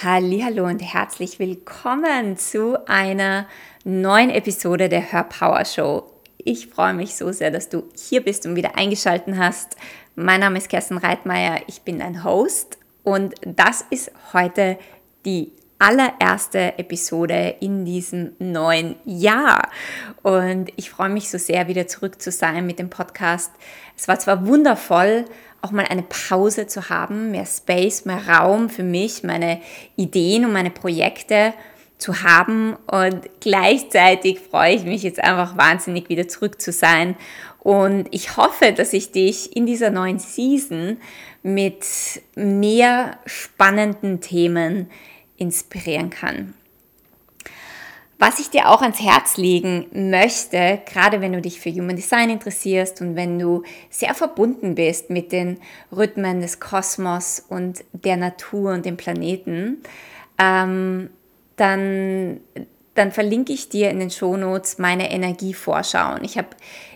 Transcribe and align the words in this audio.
Hallo 0.00 0.64
und 0.64 0.78
herzlich 0.78 1.40
willkommen 1.40 2.36
zu 2.36 2.86
einer 2.86 3.48
neuen 3.82 4.30
Episode 4.30 4.88
der 4.88 5.10
Hörpower 5.10 5.64
Show. 5.64 6.04
Ich 6.36 6.68
freue 6.68 6.94
mich 6.94 7.16
so 7.16 7.32
sehr, 7.32 7.50
dass 7.50 7.68
du 7.68 7.82
hier 7.96 8.22
bist 8.22 8.46
und 8.46 8.54
wieder 8.54 8.76
eingeschaltet 8.76 9.34
hast. 9.36 9.76
Mein 10.14 10.38
Name 10.38 10.58
ist 10.58 10.68
Kerstin 10.68 10.98
Reitmeier, 10.98 11.62
ich 11.66 11.82
bin 11.82 11.98
dein 11.98 12.22
Host 12.22 12.78
und 13.02 13.34
das 13.44 13.84
ist 13.90 14.12
heute 14.32 14.78
die 15.24 15.50
allererste 15.80 16.78
Episode 16.78 17.56
in 17.58 17.84
diesem 17.84 18.32
neuen 18.38 18.94
Jahr. 19.04 19.68
Und 20.22 20.70
ich 20.76 20.90
freue 20.90 21.08
mich 21.08 21.28
so 21.28 21.38
sehr, 21.38 21.66
wieder 21.66 21.88
zurück 21.88 22.22
zu 22.22 22.30
sein 22.30 22.66
mit 22.66 22.78
dem 22.78 22.90
Podcast. 22.90 23.50
Es 23.96 24.06
war 24.06 24.18
zwar 24.20 24.46
wundervoll, 24.46 25.24
auch 25.62 25.70
mal 25.72 25.86
eine 25.86 26.02
Pause 26.02 26.66
zu 26.66 26.88
haben, 26.88 27.30
mehr 27.30 27.46
Space, 27.46 28.04
mehr 28.04 28.28
Raum 28.28 28.70
für 28.70 28.82
mich, 28.82 29.24
meine 29.24 29.60
Ideen 29.96 30.44
und 30.44 30.52
meine 30.52 30.70
Projekte 30.70 31.52
zu 31.98 32.22
haben. 32.22 32.76
Und 32.86 33.28
gleichzeitig 33.40 34.40
freue 34.40 34.74
ich 34.74 34.84
mich 34.84 35.02
jetzt 35.02 35.22
einfach 35.22 35.56
wahnsinnig 35.56 36.08
wieder 36.08 36.28
zurück 36.28 36.60
zu 36.60 36.72
sein. 36.72 37.16
Und 37.60 38.08
ich 38.12 38.36
hoffe, 38.36 38.72
dass 38.72 38.92
ich 38.92 39.10
dich 39.10 39.56
in 39.56 39.66
dieser 39.66 39.90
neuen 39.90 40.18
Season 40.18 40.98
mit 41.42 41.84
mehr 42.34 43.18
spannenden 43.26 44.20
Themen 44.20 44.90
inspirieren 45.36 46.10
kann. 46.10 46.54
Was 48.20 48.40
ich 48.40 48.50
dir 48.50 48.68
auch 48.68 48.82
ans 48.82 49.00
Herz 49.00 49.36
legen 49.36 49.86
möchte, 49.92 50.80
gerade 50.92 51.20
wenn 51.20 51.32
du 51.32 51.40
dich 51.40 51.60
für 51.60 51.70
Human 51.70 51.94
Design 51.94 52.30
interessierst 52.30 53.00
und 53.00 53.14
wenn 53.14 53.38
du 53.38 53.62
sehr 53.90 54.12
verbunden 54.12 54.74
bist 54.74 55.08
mit 55.08 55.30
den 55.30 55.58
Rhythmen 55.96 56.40
des 56.40 56.58
Kosmos 56.58 57.44
und 57.48 57.84
der 57.92 58.16
Natur 58.16 58.72
und 58.72 58.84
dem 58.84 58.96
Planeten, 58.96 59.78
ähm, 60.36 61.10
dann, 61.54 62.40
dann 62.94 63.12
verlinke 63.12 63.52
ich 63.52 63.68
dir 63.68 63.90
in 63.90 64.00
den 64.00 64.10
Shownotes 64.10 64.78
meine 64.78 65.12
Energievorschau. 65.12 66.16
Und 66.16 66.24
ich 66.24 66.36
habe 66.36 66.48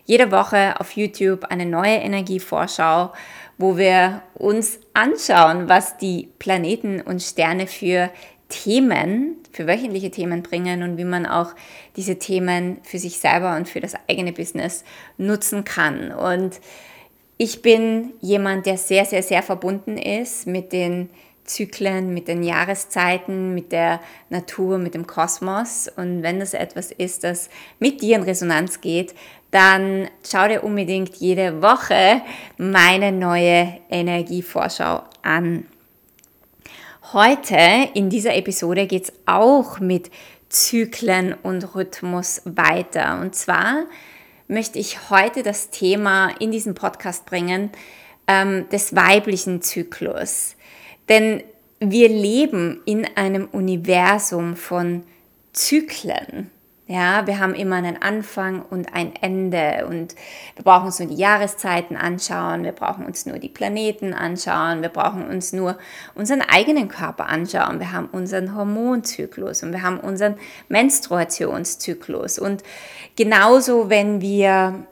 jede 0.05 0.33
Woche 0.33 0.81
auf 0.81 0.97
YouTube 0.97 1.45
eine 1.45 1.67
neue 1.67 1.99
Energievorschau, 1.99 3.13
wo 3.59 3.77
wir 3.77 4.23
uns 4.35 4.81
anschauen, 4.93 5.69
was 5.69 5.97
die 5.99 6.31
Planeten 6.41 7.01
und 7.01 7.23
Sterne 7.23 7.69
für 7.69 8.11
Themen, 8.53 9.39
für 9.51 9.67
wöchentliche 9.67 10.11
Themen 10.11 10.43
bringen 10.43 10.83
und 10.83 10.99
wie 10.99 11.05
man 11.05 11.27
auch 11.27 11.55
diese 11.97 12.19
Themen 12.19 12.79
für 12.83 12.99
sich 12.99 13.19
selber 13.19 13.57
und 13.57 13.69
für 13.69 13.81
das 13.81 13.95
eigene 14.09 14.33
Business 14.33 14.85
nutzen 15.17 15.65
kann. 15.65 16.13
Und 16.13 16.61
ich 17.39 17.63
bin 17.63 18.13
jemand, 18.21 18.67
der 18.67 18.77
sehr, 18.77 19.07
sehr, 19.07 19.23
sehr 19.23 19.43
verbunden 19.43 19.97
ist 19.97 20.47
mit 20.47 20.73
den 20.73 21.09
Zyklen, 21.45 22.15
mit 22.15 22.29
den 22.29 22.43
Jahreszeiten, 22.43 23.55
mit 23.55 23.73
der 23.73 24.01
Natur, 24.29 24.79
mit 24.79 24.95
dem 24.95 25.07
Kosmos. 25.07 25.91
Und 25.97 26.23
wenn 26.23 26.39
das 26.39 26.55
etwas 26.55 26.93
ist, 26.93 27.25
das 27.25 27.49
mit 27.81 28.01
dir 28.03 28.17
in 28.17 28.23
Resonanz 28.23 28.81
geht, 28.81 29.15
dann 29.51 30.09
schau 30.25 30.47
dir 30.47 30.63
unbedingt 30.63 31.17
jede 31.17 31.63
Woche 31.63 32.23
meine 32.59 33.13
neue 33.13 33.79
Energievorschau 33.91 35.03
an. 35.23 35.67
Heute 37.13 37.59
in 37.93 38.09
dieser 38.09 38.35
Episode 38.37 38.87
geht 38.87 39.05
es 39.05 39.13
auch 39.27 39.81
mit 39.81 40.11
Zyklen 40.49 41.35
und 41.35 41.75
Rhythmus 41.75 42.41
weiter. 42.47 43.21
Und 43.21 43.35
zwar 43.35 43.85
möchte 44.49 44.79
ich 44.79 45.11
heute 45.11 45.43
das 45.43 45.69
Thema 45.69 46.31
in 46.41 46.51
diesen 46.51 46.75
Podcast 46.75 47.27
bringen 47.27 47.69
ähm, 48.27 48.67
des 48.71 48.97
weiblichen 48.97 49.61
Zyklus. 49.61 50.57
Denn 51.11 51.43
wir 51.81 52.09
leben 52.09 52.81
in 52.87 53.07
einem 53.15 53.47
Universum 53.47 54.57
von 54.57 55.03
Zyklen. 55.53 56.51
Ja, 56.93 57.27
wir 57.27 57.39
haben 57.39 57.55
immer 57.55 57.77
einen 57.77 58.03
Anfang 58.03 58.61
und 58.69 58.93
ein 58.93 59.15
Ende 59.19 59.87
und 59.89 60.15
wir 60.57 60.63
brauchen 60.63 60.85
uns 60.85 60.99
nur 60.99 61.09
die 61.09 61.15
Jahreszeiten 61.15 61.97
anschauen, 61.97 62.65
wir 62.65 62.73
brauchen 62.73 63.07
uns 63.07 63.25
nur 63.25 63.39
die 63.39 63.49
Planeten 63.49 64.13
anschauen, 64.13 64.83
wir 64.83 64.91
brauchen 64.91 65.27
uns 65.27 65.55
nur 65.55 65.79
unseren 66.15 66.43
eigenen 66.43 66.89
Körper 66.89 67.31
anschauen, 67.31 67.81
wir 67.81 67.93
haben 67.93 68.11
unseren 68.13 68.55
Hormonzyklus 68.55 69.63
und 69.63 69.73
wir 69.73 69.81
haben 69.81 70.01
unseren 70.01 70.35
Menstruationszyklus. 70.69 72.39
Und 72.39 72.63
genauso, 73.17 73.89
wenn 73.89 74.21
wir 74.21 74.85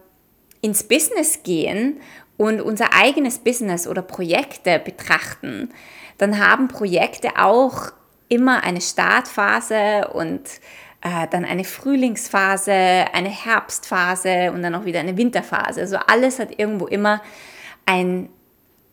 ins 0.62 0.84
Business 0.84 1.42
gehen 1.42 2.00
und 2.38 2.62
unser 2.62 2.94
eigenes 2.94 3.40
Business 3.40 3.86
oder 3.86 4.00
Projekte 4.00 4.78
betrachten, 4.78 5.68
dann 6.16 6.38
haben 6.38 6.68
Projekte 6.68 7.36
auch 7.36 7.92
immer 8.30 8.64
eine 8.64 8.80
Startphase 8.80 10.08
und 10.14 10.40
äh, 11.02 11.26
dann 11.30 11.44
eine 11.44 11.64
Frühlingsphase, 11.64 12.72
eine 12.72 13.30
Herbstphase 13.30 14.52
und 14.52 14.62
dann 14.62 14.74
auch 14.74 14.84
wieder 14.84 15.00
eine 15.00 15.16
Winterphase. 15.16 15.80
Also 15.80 15.96
alles 15.96 16.38
hat 16.38 16.58
irgendwo 16.58 16.86
immer 16.86 17.22
ein, 17.86 18.28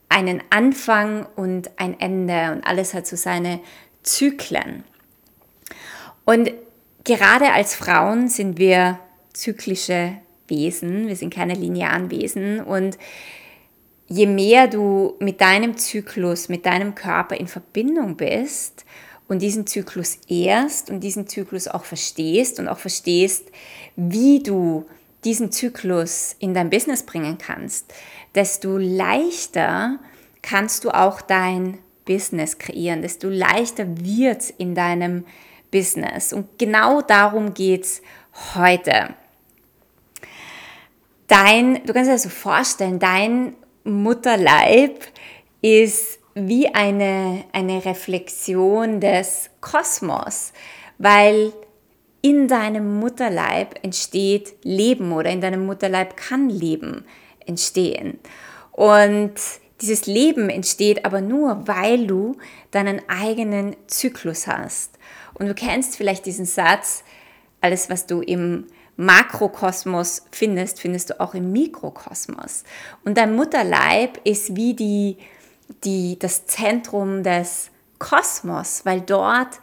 einen 0.10 0.42
Anfang 0.50 1.26
und 1.36 1.70
ein 1.78 2.00
Ende 2.00 2.54
und 2.54 2.66
alles 2.66 2.94
hat 2.94 3.08
so 3.08 3.16
seine 3.16 3.60
Zyklen. 4.04 4.84
Und 6.24 6.52
gerade 7.04 7.52
als 7.52 7.76
Frauen 7.76 8.30
sind 8.30 8.58
wir 8.58 9.00
zyklische 9.34 10.14
Wesen, 10.48 11.08
wir 11.08 11.16
sind 11.16 11.34
keine 11.34 11.54
linearen 11.54 12.10
Wesen 12.10 12.62
und 12.62 12.98
je 14.08 14.26
mehr 14.26 14.68
du 14.68 15.16
mit 15.20 15.42
deinem 15.42 15.78
Zyklus, 15.78 16.48
mit 16.48 16.66
deinem 16.66 16.96
Körper 16.96 17.36
in 17.36 17.48
Verbindung 17.48 18.16
bist 18.16 18.86
und 19.28 19.42
diesen 19.42 19.68
Zyklus 19.68 20.20
ehrst 20.28 20.90
und 20.90 21.02
diesen 21.02 21.28
Zyklus 21.28 21.68
auch 21.68 21.84
verstehst 21.84 22.60
und 22.60 22.68
auch 22.68 22.80
verstehst, 22.80 23.46
wie 23.96 24.42
du 24.42 24.86
diesen 25.24 25.52
Zyklus 25.52 26.36
in 26.40 26.54
dein 26.54 26.70
Business 26.70 27.04
bringen 27.04 27.38
kannst, 27.38 27.94
desto 28.36 28.78
leichter 28.78 30.00
kannst 30.42 30.84
du 30.84 30.92
auch 30.92 31.22
dein 31.22 31.80
Business 32.06 32.58
kreieren, 32.58 33.02
desto 33.02 33.28
leichter 33.28 33.86
wird 33.98 34.42
es 34.42 34.50
in 34.52 34.76
deinem 34.76 35.26
Business. 35.72 36.32
Und 36.32 36.58
genau 36.58 37.02
darum 37.02 37.54
geht 37.54 37.84
es 37.84 38.02
heute. 38.56 39.14
Dein, 41.28 41.86
du 41.86 41.92
kannst 41.94 42.10
dir 42.10 42.14
das 42.14 42.24
so 42.24 42.30
vorstellen, 42.30 43.00
dein 43.00 43.54
Mutterleib 43.84 45.04
ist 45.62 46.17
wie 46.46 46.74
eine, 46.74 47.46
eine 47.52 47.84
Reflexion 47.84 49.00
des 49.00 49.50
Kosmos, 49.60 50.54
weil 50.98 51.52
in 52.22 52.48
deinem 52.48 53.00
Mutterleib 53.00 53.84
entsteht 53.84 54.56
Leben 54.64 55.12
oder 55.14 55.32
in 55.32 55.42
deinem 55.42 55.66
Mutterleib 55.66 56.18
kann 56.18 56.50
Leben 56.50 57.06
entstehen. 57.46 58.20
Und 58.72 59.34
dieses 59.82 60.06
Leben 60.06 60.50
entsteht 60.50 61.06
aber 61.06 61.22
nur, 61.22 61.68
weil 61.68 62.08
du 62.08 62.38
deinen 62.72 63.02
eigenen 63.08 63.76
Zyklus 63.88 64.48
hast. 64.48 64.98
Und 65.34 65.48
du 65.48 65.54
kennst 65.54 65.98
vielleicht 65.98 66.26
diesen 66.26 66.46
Satz, 66.46 67.04
alles, 67.62 67.90
was 67.90 68.06
du 68.06 68.22
im 68.22 68.68
Makrokosmos 68.98 70.26
findest, 70.32 70.82
findest 70.82 71.12
du 71.12 71.20
auch 71.20 71.34
im 71.36 71.52
Mikrokosmos. 71.52 72.64
Und 73.06 73.18
dein 73.18 73.36
Mutterleib 73.36 74.20
ist 74.24 74.56
wie 74.56 74.74
die 74.74 75.18
die, 75.84 76.18
das 76.20 76.46
Zentrum 76.48 77.24
des 77.24 77.72
Kosmos, 78.00 78.82
weil 78.86 79.02
dort 79.02 79.60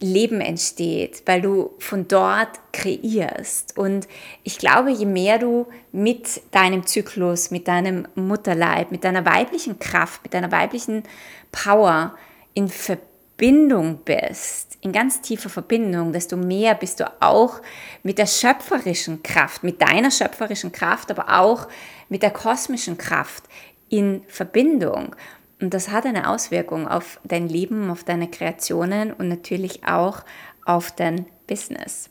Leben 0.00 0.40
entsteht, 0.40 1.22
weil 1.26 1.40
du 1.40 1.70
von 1.78 2.08
dort 2.08 2.60
kreierst. 2.72 3.78
Und 3.78 4.08
ich 4.42 4.58
glaube, 4.58 4.90
je 4.90 5.06
mehr 5.06 5.38
du 5.38 5.66
mit 5.92 6.42
deinem 6.50 6.86
Zyklus, 6.86 7.50
mit 7.50 7.68
deinem 7.68 8.06
Mutterleib, 8.14 8.90
mit 8.90 9.04
deiner 9.04 9.24
weiblichen 9.24 9.78
Kraft, 9.78 10.22
mit 10.24 10.34
deiner 10.34 10.52
weiblichen 10.52 11.04
Power 11.52 12.14
in 12.54 12.68
Verbindung 12.68 14.00
bist, 14.04 14.78
in 14.80 14.92
ganz 14.92 15.22
tiefer 15.22 15.48
Verbindung, 15.48 16.12
desto 16.12 16.36
mehr 16.36 16.74
bist 16.74 17.00
du 17.00 17.10
auch 17.20 17.60
mit 18.02 18.18
der 18.18 18.26
schöpferischen 18.26 19.22
Kraft, 19.22 19.62
mit 19.62 19.80
deiner 19.80 20.10
schöpferischen 20.10 20.72
Kraft, 20.72 21.10
aber 21.10 21.40
auch 21.40 21.68
mit 22.08 22.22
der 22.22 22.30
kosmischen 22.30 22.98
Kraft 22.98 23.44
in 23.88 24.22
Verbindung. 24.28 25.14
Und 25.60 25.72
das 25.72 25.90
hat 25.90 26.04
eine 26.06 26.28
Auswirkung 26.28 26.88
auf 26.88 27.20
dein 27.24 27.48
Leben, 27.48 27.90
auf 27.90 28.04
deine 28.04 28.28
Kreationen 28.28 29.12
und 29.12 29.28
natürlich 29.28 29.86
auch 29.86 30.22
auf 30.64 30.92
dein 30.92 31.26
Business. 31.46 32.10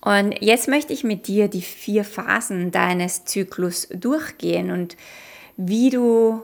Und 0.00 0.40
jetzt 0.40 0.68
möchte 0.68 0.92
ich 0.92 1.04
mit 1.04 1.26
dir 1.26 1.48
die 1.48 1.62
vier 1.62 2.04
Phasen 2.04 2.70
deines 2.70 3.24
Zyklus 3.26 3.88
durchgehen 3.92 4.70
und 4.70 4.96
wie 5.56 5.90
du 5.90 6.42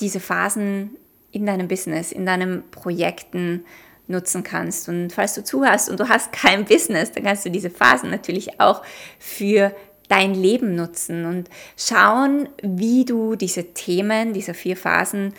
diese 0.00 0.20
Phasen 0.20 0.96
in 1.30 1.44
deinem 1.46 1.68
Business, 1.68 2.10
in 2.10 2.24
deinen 2.24 2.70
Projekten 2.70 3.64
nutzen 4.06 4.42
kannst. 4.42 4.88
Und 4.88 5.12
falls 5.12 5.34
du 5.34 5.44
zuhörst 5.44 5.90
und 5.90 6.00
du 6.00 6.08
hast 6.08 6.32
kein 6.32 6.64
Business, 6.64 7.12
dann 7.12 7.24
kannst 7.24 7.44
du 7.44 7.50
diese 7.50 7.70
Phasen 7.70 8.10
natürlich 8.10 8.60
auch 8.60 8.82
für 9.18 9.74
dein 10.08 10.34
Leben 10.34 10.74
nutzen 10.74 11.24
und 11.24 11.48
schauen, 11.76 12.48
wie 12.62 13.04
du 13.04 13.36
diese 13.36 13.74
Themen, 13.74 14.32
diese 14.32 14.54
vier 14.54 14.76
Phasen 14.76 15.34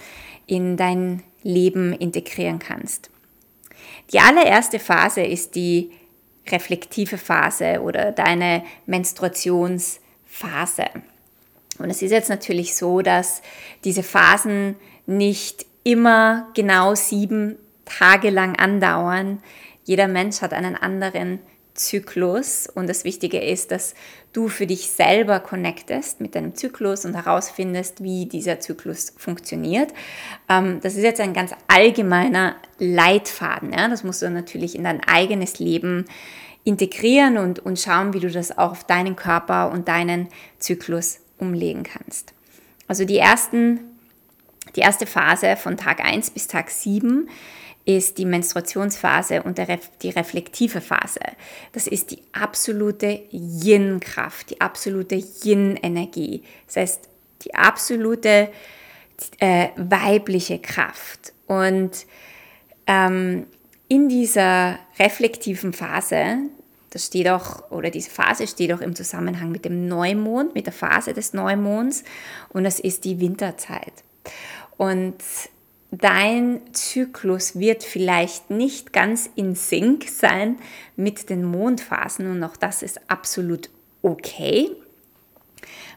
in 0.48 0.78
dein 0.78 1.24
Leben 1.44 1.94
integrieren 1.94 2.60
kannst. 2.60 3.10
Die 4.12 4.20
allererste 4.20 4.80
Phase 4.80 5.22
ist 5.22 5.56
die 5.56 5.92
reflektive 6.48 7.18
Phase 7.18 7.82
oder 7.82 8.12
deine 8.12 8.64
Menstruationsphase. 8.86 10.86
Und 11.80 11.90
es 11.90 12.02
ist 12.02 12.12
jetzt 12.12 12.30
natürlich 12.30 12.76
so, 12.76 13.02
dass 13.02 13.42
diese 13.84 14.04
Phasen 14.04 14.76
nicht 15.06 15.66
immer 15.84 16.48
genau 16.54 16.96
sieben 16.96 17.58
Tage 17.86 18.30
lang 18.30 18.58
andauern. 18.58 19.42
Jeder 19.84 20.08
Mensch 20.08 20.42
hat 20.42 20.54
einen 20.54 20.76
anderen 20.76 21.40
Zyklus 21.75 22.68
und 22.74 22.89
das 22.89 23.04
Wichtige 23.04 23.39
ist, 23.39 23.69
dass 23.72 23.94
du 24.33 24.48
für 24.48 24.66
dich 24.66 24.89
selber 24.89 25.39
connectest 25.39 26.22
mit 26.22 26.36
deinem 26.36 26.56
Zyklus 26.56 27.06
und 27.06 27.13
herausfindest, 27.13 28.01
wie 28.01 28.25
dieser 28.25 28.60
Zyklus 28.60 29.13
funktioniert. 29.18 29.94
Ähm, 30.50 30.80
das 30.81 30.95
ist 30.95 31.04
jetzt 31.04 31.22
ein 31.22 31.33
ganz 31.33 31.51
allgemeiner 31.68 32.56
Leitfaden. 32.80 33.72
Das 33.72 34.04
musst 34.04 34.22
du 34.22 34.30
natürlich 34.30 34.75
in 34.75 34.83
dein 34.86 35.01
eigenes 35.06 35.60
Leben 35.60 36.06
integrieren 36.63 37.38
und, 37.38 37.60
und 37.60 37.80
schauen, 37.80 38.13
wie 38.13 38.19
du 38.19 38.31
das 38.31 38.57
auch 38.57 38.71
auf 38.71 38.83
deinen 38.83 39.16
Körper 39.16 39.71
und 39.71 39.88
deinen 39.88 40.30
Zyklus 40.60 41.19
umlegen 41.38 41.83
kannst. 41.83 42.33
Also 42.88 43.06
die, 43.06 43.18
ersten, 43.18 43.80
die 44.75 44.81
erste 44.81 45.06
Phase 45.06 45.56
von 45.57 45.78
Tag 45.78 46.04
1 46.04 46.31
bis 46.31 46.48
Tag 46.48 46.69
7 46.69 47.30
ist 47.86 48.18
die 48.18 48.26
Menstruationsphase 48.26 49.44
und 49.44 49.60
die 50.02 50.10
reflektive 50.10 50.82
Phase. 50.82 51.20
Das 51.72 51.86
ist 51.86 52.12
die 52.12 52.20
absolute 52.34 53.22
Yin-Kraft, 53.32 54.50
die 54.50 54.62
absolute 54.62 55.16
Yin-Energie. 55.44 56.44
Das 56.66 56.78
heißt, 56.78 57.10
die 57.44 57.54
absolute 57.54 58.50
äh, 59.40 59.70
weibliche 59.76 60.60
Kraft. 60.60 61.34
Und 61.46 61.92
ähm, 62.88 63.46
in 63.88 64.10
dieser 64.10 64.80
reflektiven 64.98 65.72
Phase, 65.74 66.38
das 66.90 67.06
steht 67.06 67.28
auch, 67.30 67.70
oder 67.72 67.92
diese 67.92 68.10
Phase 68.10 68.48
steht 68.48 68.74
auch 68.74 68.81
im 68.81 68.96
Zusammenhang 68.96 69.52
mit 69.52 69.66
dem 69.66 69.88
Neumond, 69.88 70.56
mit 70.56 70.66
der 70.66 70.74
Phase 70.74 71.14
des 71.14 71.34
Neumonds 71.34 72.04
und 72.50 72.64
das 72.64 72.80
ist 72.80 73.06
die 73.06 73.20
Winterzeit. 73.20 73.94
Und 74.78 75.16
dein 76.01 76.62
Zyklus 76.74 77.59
wird 77.59 77.83
vielleicht 77.83 78.50
nicht 78.50 78.94
ganz 78.94 79.30
in 79.36 79.56
Sync 79.56 80.07
sein 80.07 80.57
mit 80.95 81.30
den 81.30 81.44
Mondphasen 81.44 82.30
und 82.30 82.44
auch 82.44 82.57
das 82.57 82.81
ist 82.81 83.09
absolut 83.09 83.69
okay. 84.01 84.69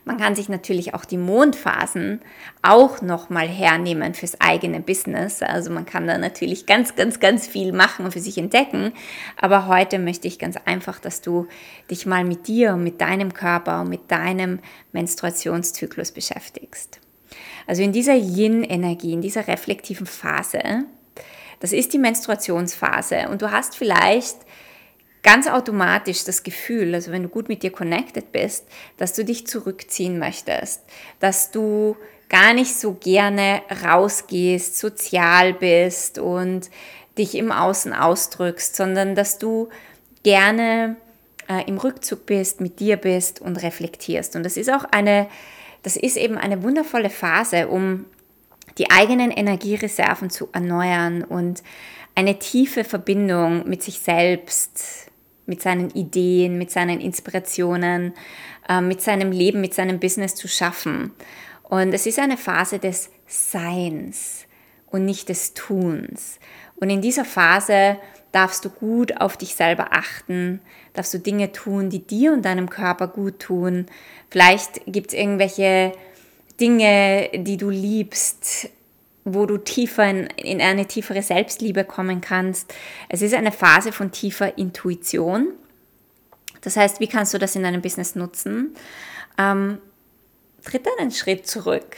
Man 0.04 0.16
kann 0.16 0.34
sich 0.34 0.48
natürlich 0.48 0.94
auch 0.94 1.04
die 1.04 1.18
Mondphasen 1.18 2.22
auch 2.62 3.02
nochmal 3.02 3.46
hernehmen 3.46 4.14
fürs 4.14 4.40
eigene 4.40 4.80
Business. 4.80 5.42
Also 5.42 5.70
man 5.70 5.84
kann 5.84 6.06
da 6.06 6.16
natürlich 6.16 6.64
ganz, 6.64 6.96
ganz, 6.96 7.20
ganz 7.20 7.46
viel 7.46 7.74
machen 7.74 8.06
und 8.06 8.12
für 8.12 8.20
sich 8.20 8.38
entdecken. 8.38 8.92
Aber 9.36 9.66
heute 9.66 9.98
möchte 9.98 10.26
ich 10.26 10.38
ganz 10.38 10.56
einfach, 10.64 10.98
dass 10.98 11.20
du 11.20 11.46
dich 11.90 12.06
mal 12.06 12.24
mit 12.24 12.48
dir, 12.48 12.76
mit 12.76 13.02
deinem 13.02 13.34
Körper 13.34 13.82
und 13.82 13.90
mit 13.90 14.10
deinem 14.10 14.60
Menstruationszyklus 14.92 16.12
beschäftigst. 16.12 17.00
Also 17.68 17.82
in 17.82 17.92
dieser 17.92 18.14
Yin-Energie, 18.14 19.12
in 19.12 19.20
dieser 19.20 19.46
reflektiven 19.46 20.06
Phase, 20.06 20.86
das 21.60 21.72
ist 21.72 21.92
die 21.92 21.98
Menstruationsphase 21.98 23.28
und 23.28 23.42
du 23.42 23.50
hast 23.50 23.76
vielleicht 23.76 24.36
ganz 25.22 25.46
automatisch 25.46 26.24
das 26.24 26.42
Gefühl, 26.42 26.94
also 26.94 27.12
wenn 27.12 27.24
du 27.24 27.28
gut 27.28 27.48
mit 27.48 27.62
dir 27.62 27.70
connected 27.70 28.32
bist, 28.32 28.66
dass 28.96 29.12
du 29.12 29.22
dich 29.22 29.46
zurückziehen 29.46 30.18
möchtest, 30.18 30.82
dass 31.20 31.50
du 31.50 31.96
gar 32.30 32.54
nicht 32.54 32.74
so 32.74 32.94
gerne 32.94 33.60
rausgehst, 33.84 34.78
sozial 34.78 35.52
bist 35.52 36.18
und 36.18 36.70
dich 37.18 37.34
im 37.34 37.52
Außen 37.52 37.92
ausdrückst, 37.92 38.76
sondern 38.76 39.14
dass 39.14 39.38
du 39.38 39.68
gerne 40.22 40.96
äh, 41.48 41.68
im 41.68 41.76
Rückzug 41.76 42.24
bist, 42.24 42.62
mit 42.62 42.80
dir 42.80 42.96
bist 42.96 43.42
und 43.42 43.62
reflektierst. 43.62 44.36
Und 44.36 44.44
das 44.44 44.56
ist 44.56 44.72
auch 44.72 44.84
eine, 44.90 45.26
das 45.82 45.96
ist 45.96 46.16
eben 46.16 46.36
eine 46.36 46.62
wundervolle 46.62 47.10
Phase, 47.10 47.68
um 47.68 48.04
die 48.78 48.90
eigenen 48.90 49.30
Energiereserven 49.30 50.30
zu 50.30 50.48
erneuern 50.52 51.24
und 51.24 51.62
eine 52.14 52.38
tiefe 52.38 52.84
Verbindung 52.84 53.68
mit 53.68 53.82
sich 53.82 54.00
selbst 54.00 55.08
mit 55.48 55.62
seinen 55.62 55.90
Ideen, 55.90 56.58
mit 56.58 56.70
seinen 56.70 57.00
Inspirationen, 57.00 58.12
äh, 58.68 58.80
mit 58.80 59.00
seinem 59.00 59.32
Leben, 59.32 59.60
mit 59.60 59.74
seinem 59.74 59.98
Business 59.98 60.34
zu 60.34 60.46
schaffen. 60.46 61.12
Und 61.62 61.92
es 61.92 62.06
ist 62.06 62.18
eine 62.18 62.36
Phase 62.36 62.78
des 62.78 63.10
Seins 63.26 64.46
und 64.86 65.04
nicht 65.04 65.28
des 65.28 65.54
Tuns. 65.54 66.38
Und 66.80 66.90
in 66.90 67.00
dieser 67.00 67.24
Phase 67.24 67.98
darfst 68.32 68.64
du 68.64 68.70
gut 68.70 69.20
auf 69.20 69.36
dich 69.36 69.54
selber 69.54 69.92
achten, 69.92 70.60
darfst 70.94 71.14
du 71.14 71.18
Dinge 71.18 71.52
tun, 71.52 71.90
die 71.90 72.06
dir 72.06 72.32
und 72.32 72.44
deinem 72.44 72.68
Körper 72.70 73.08
gut 73.08 73.40
tun. 73.40 73.86
Vielleicht 74.30 74.82
gibt 74.86 75.08
es 75.08 75.14
irgendwelche 75.14 75.92
Dinge, 76.60 77.30
die 77.34 77.56
du 77.56 77.70
liebst, 77.70 78.68
wo 79.24 79.46
du 79.46 79.58
tiefer 79.58 80.08
in, 80.08 80.26
in 80.36 80.60
eine 80.60 80.86
tiefere 80.86 81.22
Selbstliebe 81.22 81.84
kommen 81.84 82.20
kannst. 82.20 82.74
Es 83.08 83.22
ist 83.22 83.34
eine 83.34 83.52
Phase 83.52 83.92
von 83.92 84.10
tiefer 84.10 84.58
Intuition. 84.58 85.48
Das 86.60 86.76
heißt, 86.76 87.00
wie 87.00 87.06
kannst 87.06 87.34
du 87.34 87.38
das 87.38 87.56
in 87.56 87.62
deinem 87.62 87.82
Business 87.82 88.14
nutzen? 88.14 88.74
Ähm, 89.38 89.78
tritt 90.64 90.86
einen 90.98 91.10
Schritt 91.12 91.46
zurück 91.46 91.96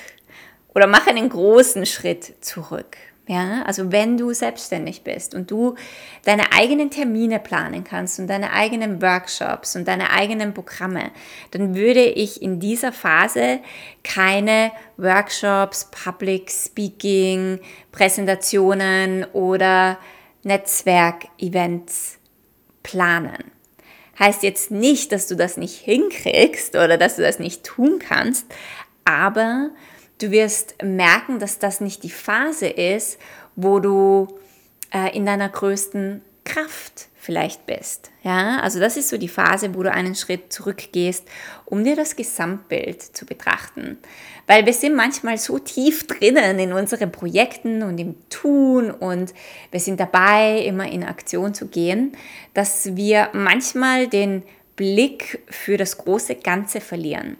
oder 0.74 0.86
mach 0.86 1.06
einen 1.06 1.28
großen 1.28 1.86
Schritt 1.86 2.44
zurück. 2.44 2.96
Ja, 3.30 3.62
also 3.62 3.92
wenn 3.92 4.16
du 4.16 4.32
selbstständig 4.32 5.04
bist 5.04 5.36
und 5.36 5.52
du 5.52 5.76
deine 6.24 6.50
eigenen 6.52 6.90
Termine 6.90 7.38
planen 7.38 7.84
kannst 7.84 8.18
und 8.18 8.26
deine 8.26 8.52
eigenen 8.52 9.00
Workshops 9.00 9.76
und 9.76 9.86
deine 9.86 10.10
eigenen 10.10 10.52
Programme, 10.52 11.12
dann 11.52 11.76
würde 11.76 12.02
ich 12.02 12.42
in 12.42 12.58
dieser 12.58 12.90
Phase 12.90 13.60
keine 14.02 14.72
Workshops, 14.96 15.92
Public 15.92 16.50
Speaking, 16.50 17.60
Präsentationen 17.92 19.24
oder 19.32 19.98
Netzwerkevents 20.42 22.18
planen. 22.82 23.52
Heißt 24.18 24.42
jetzt 24.42 24.72
nicht, 24.72 25.12
dass 25.12 25.28
du 25.28 25.36
das 25.36 25.56
nicht 25.56 25.76
hinkriegst 25.76 26.74
oder 26.74 26.98
dass 26.98 27.14
du 27.14 27.22
das 27.22 27.38
nicht 27.38 27.62
tun 27.62 28.00
kannst, 28.00 28.46
aber 29.04 29.70
Du 30.20 30.30
wirst 30.30 30.74
merken, 30.82 31.38
dass 31.38 31.58
das 31.58 31.80
nicht 31.80 32.02
die 32.02 32.10
Phase 32.10 32.66
ist, 32.68 33.18
wo 33.56 33.80
du 33.80 34.28
äh, 34.92 35.16
in 35.16 35.24
deiner 35.24 35.48
größten 35.48 36.20
Kraft 36.44 37.08
vielleicht 37.14 37.64
bist. 37.64 38.10
Ja, 38.22 38.60
also 38.60 38.80
das 38.80 38.98
ist 38.98 39.08
so 39.08 39.16
die 39.16 39.28
Phase, 39.28 39.74
wo 39.74 39.82
du 39.82 39.90
einen 39.90 40.14
Schritt 40.14 40.52
zurückgehst, 40.52 41.26
um 41.64 41.84
dir 41.84 41.96
das 41.96 42.16
Gesamtbild 42.16 43.02
zu 43.02 43.24
betrachten. 43.24 43.98
Weil 44.46 44.66
wir 44.66 44.74
sind 44.74 44.94
manchmal 44.94 45.38
so 45.38 45.58
tief 45.58 46.06
drinnen 46.06 46.58
in 46.58 46.72
unseren 46.74 47.12
Projekten 47.12 47.82
und 47.82 47.98
im 47.98 48.16
Tun 48.28 48.90
und 48.90 49.32
wir 49.70 49.80
sind 49.80 50.00
dabei, 50.00 50.60
immer 50.60 50.90
in 50.90 51.04
Aktion 51.04 51.54
zu 51.54 51.68
gehen, 51.68 52.12
dass 52.52 52.94
wir 52.96 53.30
manchmal 53.32 54.06
den 54.06 54.42
Blick 54.76 55.42
für 55.48 55.78
das 55.78 55.96
große 55.96 56.36
Ganze 56.36 56.80
verlieren. 56.80 57.38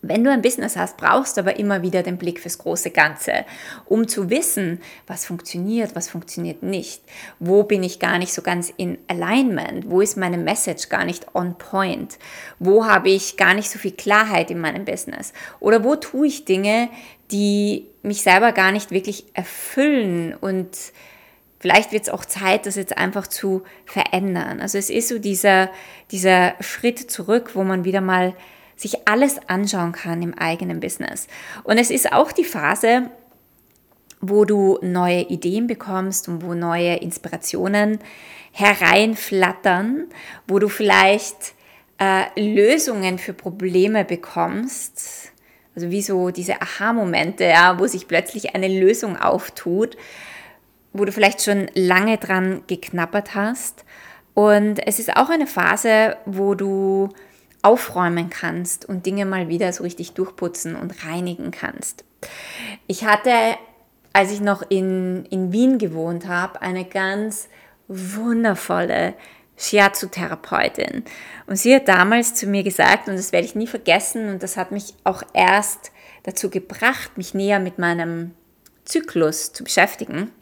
Wenn 0.00 0.22
du 0.22 0.30
ein 0.30 0.42
Business 0.42 0.76
hast, 0.76 0.96
brauchst 0.96 1.36
du 1.36 1.40
aber 1.40 1.58
immer 1.58 1.82
wieder 1.82 2.04
den 2.04 2.18
Blick 2.18 2.40
fürs 2.40 2.58
große 2.58 2.90
Ganze, 2.90 3.44
um 3.84 4.06
zu 4.06 4.30
wissen, 4.30 4.80
was 5.08 5.26
funktioniert, 5.26 5.96
was 5.96 6.08
funktioniert 6.08 6.62
nicht. 6.62 7.02
Wo 7.40 7.64
bin 7.64 7.82
ich 7.82 7.98
gar 7.98 8.18
nicht 8.18 8.32
so 8.32 8.42
ganz 8.42 8.72
in 8.76 8.98
Alignment? 9.08 9.90
Wo 9.90 10.00
ist 10.00 10.16
meine 10.16 10.38
Message 10.38 10.88
gar 10.88 11.04
nicht 11.04 11.34
on 11.34 11.58
point? 11.58 12.18
Wo 12.60 12.86
habe 12.86 13.10
ich 13.10 13.36
gar 13.36 13.54
nicht 13.54 13.70
so 13.70 13.78
viel 13.80 13.92
Klarheit 13.92 14.52
in 14.52 14.60
meinem 14.60 14.84
Business? 14.84 15.32
Oder 15.58 15.82
wo 15.82 15.96
tue 15.96 16.28
ich 16.28 16.44
Dinge, 16.44 16.88
die 17.32 17.86
mich 18.02 18.22
selber 18.22 18.52
gar 18.52 18.70
nicht 18.70 18.92
wirklich 18.92 19.24
erfüllen 19.34 20.34
und 20.34 20.68
Vielleicht 21.60 21.90
wird 21.90 22.04
es 22.04 22.08
auch 22.08 22.24
Zeit, 22.24 22.66
das 22.66 22.76
jetzt 22.76 22.96
einfach 22.96 23.26
zu 23.26 23.64
verändern. 23.84 24.60
Also 24.60 24.78
es 24.78 24.90
ist 24.90 25.08
so 25.08 25.18
dieser, 25.18 25.70
dieser 26.12 26.54
Schritt 26.60 27.10
zurück, 27.10 27.50
wo 27.54 27.64
man 27.64 27.84
wieder 27.84 28.00
mal 28.00 28.34
sich 28.78 29.08
alles 29.08 29.38
anschauen 29.48 29.92
kann 29.92 30.22
im 30.22 30.34
eigenen 30.34 30.80
Business. 30.80 31.26
Und 31.64 31.78
es 31.78 31.90
ist 31.90 32.12
auch 32.12 32.32
die 32.32 32.44
Phase, 32.44 33.10
wo 34.20 34.44
du 34.44 34.78
neue 34.82 35.22
Ideen 35.22 35.66
bekommst 35.66 36.28
und 36.28 36.42
wo 36.42 36.54
neue 36.54 36.96
Inspirationen 36.96 37.98
hereinflattern, 38.52 40.06
wo 40.46 40.58
du 40.58 40.68
vielleicht 40.68 41.54
äh, 41.98 42.24
Lösungen 42.40 43.18
für 43.18 43.32
Probleme 43.32 44.04
bekommst. 44.04 45.32
Also 45.74 45.90
wie 45.90 46.02
so 46.02 46.30
diese 46.30 46.60
Aha-Momente, 46.60 47.44
ja, 47.44 47.78
wo 47.78 47.86
sich 47.86 48.08
plötzlich 48.08 48.54
eine 48.54 48.68
Lösung 48.68 49.16
auftut, 49.16 49.96
wo 50.92 51.04
du 51.04 51.12
vielleicht 51.12 51.42
schon 51.42 51.68
lange 51.74 52.18
dran 52.18 52.62
geknappert 52.66 53.34
hast. 53.34 53.84
Und 54.34 54.78
es 54.86 54.98
ist 54.98 55.16
auch 55.16 55.30
eine 55.30 55.46
Phase, 55.46 56.16
wo 56.26 56.54
du 56.54 57.10
aufräumen 57.62 58.30
kannst 58.30 58.88
und 58.88 59.06
Dinge 59.06 59.26
mal 59.26 59.48
wieder 59.48 59.72
so 59.72 59.82
richtig 59.82 60.12
durchputzen 60.12 60.76
und 60.76 61.04
reinigen 61.04 61.50
kannst. 61.50 62.04
Ich 62.86 63.04
hatte 63.04 63.58
als 64.18 64.32
ich 64.32 64.40
noch 64.40 64.62
in, 64.68 65.26
in 65.26 65.52
Wien 65.52 65.78
gewohnt 65.78 66.26
habe, 66.26 66.60
eine 66.60 66.84
ganz 66.84 67.48
wundervolle 67.86 69.14
Shiatsu-Therapeutin. 69.56 71.04
Und 71.46 71.56
sie 71.56 71.74
hat 71.74 71.86
damals 71.86 72.34
zu 72.34 72.46
mir 72.46 72.62
gesagt, 72.64 73.08
und 73.08 73.16
das 73.16 73.30
werde 73.30 73.46
ich 73.46 73.54
nie 73.54 73.66
vergessen, 73.66 74.28
und 74.28 74.42
das 74.42 74.56
hat 74.56 74.72
mich 74.72 74.94
auch 75.04 75.22
erst 75.32 75.92
dazu 76.24 76.50
gebracht, 76.50 77.16
mich 77.16 77.34
näher 77.34 77.60
mit 77.60 77.78
meinem 77.78 78.32
Zyklus 78.84 79.52
zu 79.52 79.64
beschäftigen. 79.64 80.32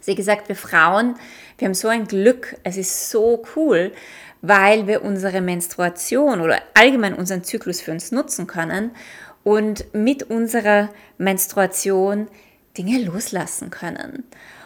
Sie 0.00 0.12
hat 0.12 0.16
gesagt, 0.16 0.48
wir 0.48 0.56
Frauen, 0.56 1.16
wir 1.58 1.66
haben 1.68 1.74
so 1.74 1.88
ein 1.88 2.06
Glück, 2.06 2.56
es 2.64 2.76
ist 2.76 3.10
so 3.10 3.44
cool, 3.56 3.92
weil 4.46 4.86
wir 4.86 5.02
unsere 5.02 5.40
Menstruation 5.40 6.40
oder 6.40 6.60
allgemein 6.74 7.14
unseren 7.14 7.44
Zyklus 7.44 7.80
für 7.80 7.92
uns 7.92 8.12
nutzen 8.12 8.46
können 8.46 8.90
und 9.44 9.92
mit 9.94 10.24
unserer 10.24 10.90
Menstruation 11.18 12.28
Dinge 12.76 13.02
loslassen 13.02 13.70
können. 13.70 14.24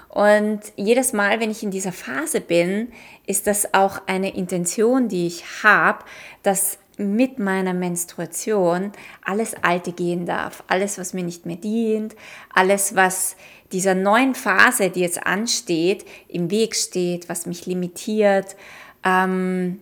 Und 0.09 0.61
jedes 0.77 1.13
Mal, 1.13 1.39
wenn 1.39 1.53
ich 1.53 1.63
in 1.63 1.71
dieser 1.71 1.93
Phase 1.93 2.41
bin, 2.41 2.89
ist 3.27 3.47
das 3.47 3.75
auch 3.75 4.03
eine 4.07 4.35
Intention, 4.35 5.09
die 5.09 5.29
ich 5.29 5.45
habe, 5.63 6.05
dass 6.43 6.79
mit 6.97 7.39
meiner 7.39 7.73
Menstruation 7.73 8.93
alles 9.25 9.55
Alte 9.63 9.93
gehen 9.93 10.27
darf. 10.27 10.65
Alles, 10.67 10.99
was 10.99 11.15
mir 11.15 11.23
nicht 11.23 11.47
mehr 11.47 11.57
dient, 11.57 12.15
alles, 12.53 12.95
was 12.97 13.37
dieser 13.73 13.95
neuen 13.95 14.35
Phase, 14.35 14.91
die 14.91 15.01
jetzt 15.01 15.25
ansteht, 15.27 16.05
im 16.29 16.51
Weg 16.51 16.75
steht, 16.75 17.29
was 17.29 17.47
mich 17.47 17.67
limitiert. 17.67 18.57
Ähm, 19.05 19.81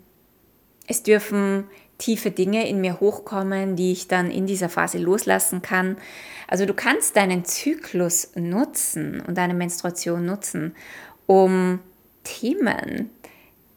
es 0.86 1.02
dürfen 1.02 1.64
tiefe 1.98 2.30
Dinge 2.30 2.68
in 2.68 2.80
mir 2.80 3.00
hochkommen, 3.00 3.76
die 3.76 3.92
ich 3.92 4.08
dann 4.08 4.30
in 4.30 4.46
dieser 4.46 4.68
Phase 4.68 4.98
loslassen 4.98 5.62
kann. 5.62 5.96
Also 6.46 6.64
du 6.64 6.72
kannst 6.72 7.16
deinen 7.16 7.44
Zyklus 7.44 8.30
nutzen 8.36 9.20
und 9.20 9.36
deine 9.36 9.54
Menstruation 9.54 10.24
nutzen, 10.24 10.74
um 11.26 11.80
Themen, 12.24 13.10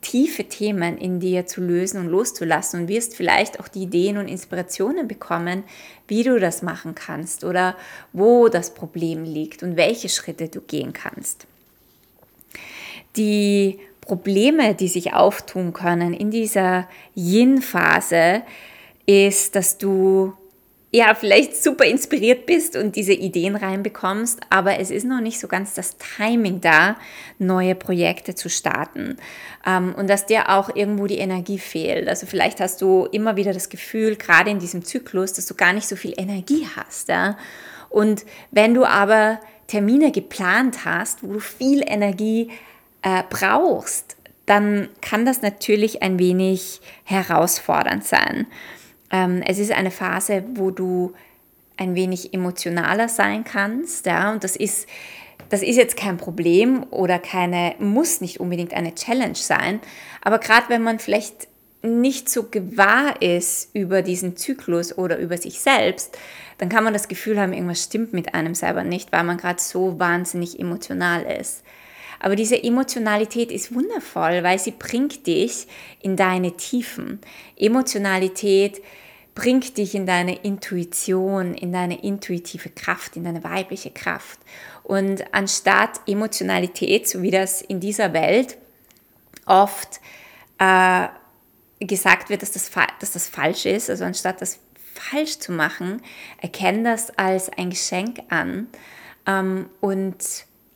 tiefe 0.01 0.45
Themen 0.45 0.98
in 0.98 1.19
dir 1.19 1.45
zu 1.45 1.62
lösen 1.62 2.00
und 2.00 2.07
loszulassen 2.07 2.81
und 2.81 2.88
wirst 2.88 3.15
vielleicht 3.15 3.60
auch 3.60 3.67
die 3.67 3.83
Ideen 3.83 4.17
und 4.17 4.27
Inspirationen 4.27 5.07
bekommen, 5.07 5.63
wie 6.07 6.24
du 6.24 6.39
das 6.39 6.62
machen 6.62 6.95
kannst 6.95 7.43
oder 7.43 7.75
wo 8.13 8.48
das 8.48 8.74
Problem 8.74 9.24
liegt 9.24 9.63
und 9.63 9.77
welche 9.77 10.10
Schritte 10.10 10.48
du 10.48 10.62
gehen 10.62 10.93
kannst. 10.93 11.45
Die 13.15 13.79
Probleme, 14.01 14.75
die 14.75 14.88
sich 14.88 15.13
auftun 15.13 15.74
können 15.74 16.13
in 16.13 16.31
dieser 16.31 16.88
Yin-Phase, 17.15 18.41
ist, 19.05 19.55
dass 19.55 19.77
du 19.77 20.34
ja, 20.93 21.15
vielleicht 21.15 21.55
super 21.55 21.86
inspiriert 21.86 22.46
bist 22.46 22.75
und 22.75 22.98
diese 22.98 23.13
Ideen 23.13 23.55
reinbekommst, 23.55 24.41
aber 24.50 24.79
es 24.79 24.91
ist 24.91 25.05
noch 25.05 25.22
nicht 25.22 25.39
so 25.39 25.48
ganz 25.48 25.74
das 25.74 25.96
Timing 25.98 26.60
da, 26.60 26.98
neue 27.39 27.75
Projekte 27.75 28.36
zu 28.36 28.50
starten. 28.50 29.15
Ähm, 29.65 29.96
und 29.96 30.10
dass 30.10 30.25
dir 30.25 30.50
auch 30.50 30.75
irgendwo 30.75 31.08
die 31.08 31.20
Energie 31.20 31.60
fehlt. 31.60 32.10
Also 32.10 32.25
vielleicht 32.25 32.60
hast 32.60 32.81
du 32.81 33.08
immer 33.10 33.38
wieder 33.38 33.53
das 33.53 33.70
Gefühl, 33.70 34.17
gerade 34.17 34.50
in 34.50 34.60
diesem 34.60 34.84
Zyklus, 34.84 35.31
dass 35.31 35.46
du 35.46 35.55
gar 35.55 35.72
nicht 35.72 35.88
so 35.88 35.96
viel 35.96 36.13
Energie 36.17 36.67
hast. 36.75 37.08
Ja? 37.08 37.38
Und 37.89 38.25
wenn 38.51 38.74
du 38.74 38.84
aber 38.84 39.39
Termine 39.67 40.12
geplant 40.12 40.84
hast, 40.84 41.24
wo 41.24 41.31
du 41.31 41.39
viel 41.39 41.84
Energie 41.88 42.51
äh, 43.01 43.24
brauchst, 43.29 44.17
dann 44.46 44.89
kann 45.01 45.25
das 45.25 45.41
natürlich 45.41 46.01
ein 46.01 46.20
wenig 46.20 46.81
herausfordernd 47.03 48.03
sein. 48.03 48.48
Ähm, 49.12 49.41
es 49.46 49.60
ist 49.60 49.72
eine 49.72 49.91
Phase, 49.91 50.43
wo 50.55 50.72
du 50.72 51.13
ein 51.77 51.96
wenig 51.96 52.34
emotionaler 52.34 53.10
sein 53.10 53.43
kannst, 53.43 54.05
ja, 54.05 54.31
und 54.31 54.43
das 54.43 54.55
ist, 54.55 54.88
das 55.50 55.62
ist 55.63 55.77
jetzt 55.77 55.98
kein 55.98 56.17
Problem 56.17 56.86
oder 56.91 57.17
keine, 57.17 57.75
muss 57.79 58.22
nicht 58.22 58.39
unbedingt 58.39 58.74
eine 58.74 58.93
Challenge 58.93 59.36
sein, 59.36 59.79
aber 60.22 60.39
gerade 60.39 60.70
wenn 60.70 60.84
man 60.84 61.00
vielleicht 61.00 61.48
nicht 61.84 62.29
so 62.29 62.43
gewahr 62.43 63.22
ist 63.22 63.70
über 63.74 64.01
diesen 64.01 64.38
Zyklus 64.38 64.98
oder 64.98 65.17
über 65.17 65.38
sich 65.38 65.60
selbst, 65.60 66.17
dann 66.60 66.70
kann 66.70 66.84
man 66.84 66.93
das 66.93 67.08
Gefühl 67.08 67.39
haben, 67.39 67.53
irgendwas 67.53 67.84
stimmt 67.84 68.13
mit 68.13 68.36
einem 68.36 68.53
selber 68.53 68.84
nicht, 68.84 69.12
weil 69.12 69.24
man 69.24 69.38
gerade 69.38 69.60
so 69.60 70.00
wahnsinnig 70.00 70.60
emotional 70.60 71.24
ist. 71.24 71.63
Aber 72.22 72.36
diese 72.36 72.63
Emotionalität 72.63 73.51
ist 73.51 73.74
wundervoll, 73.74 74.44
weil 74.44 74.60
sie 74.60 74.72
bringt 74.72 75.25
dich 75.25 75.66
in 76.01 76.16
deine 76.16 76.56
Tiefen. 76.56 77.20
Emotionalität 77.58 78.82
bringt 79.34 79.78
dich 79.78 79.96
in 79.96 80.06
deine 80.06 80.36
Intuition, 80.44 81.56
in 81.56 81.74
deine 81.74 82.04
intuitive 82.04 82.70
Kraft, 82.70 83.16
in 83.16 83.24
deine 83.24 83.44
weibliche 83.44 83.90
Kraft. 83.90 84.40
Und 84.84 85.34
anstatt 85.34 86.00
Emotionalität, 86.06 87.10
so 87.10 87.24
wie 87.24 87.32
das 87.32 87.63
in 87.63 87.80
dieser 87.80 88.13
Welt 88.13 88.56
oft 89.48 90.00
äh, 90.60 91.08
gesagt 91.80 92.30
wird, 92.30 92.44
dass 92.44 92.51
das, 92.51 92.70
dass 93.00 93.13
das 93.13 93.28
falsch 93.28 93.66
ist, 93.66 93.90
also 93.90 94.04
anstatt 94.04 94.42
das 94.42 94.60
falsch 94.94 95.40
zu 95.40 95.54
machen, 95.54 96.04
erkenn 96.40 96.84
das 96.84 97.18
als 97.18 97.50
ein 97.50 97.72
Geschenk 97.72 98.22
an 98.30 98.68
ähm, 99.25 99.72
und 99.80 100.18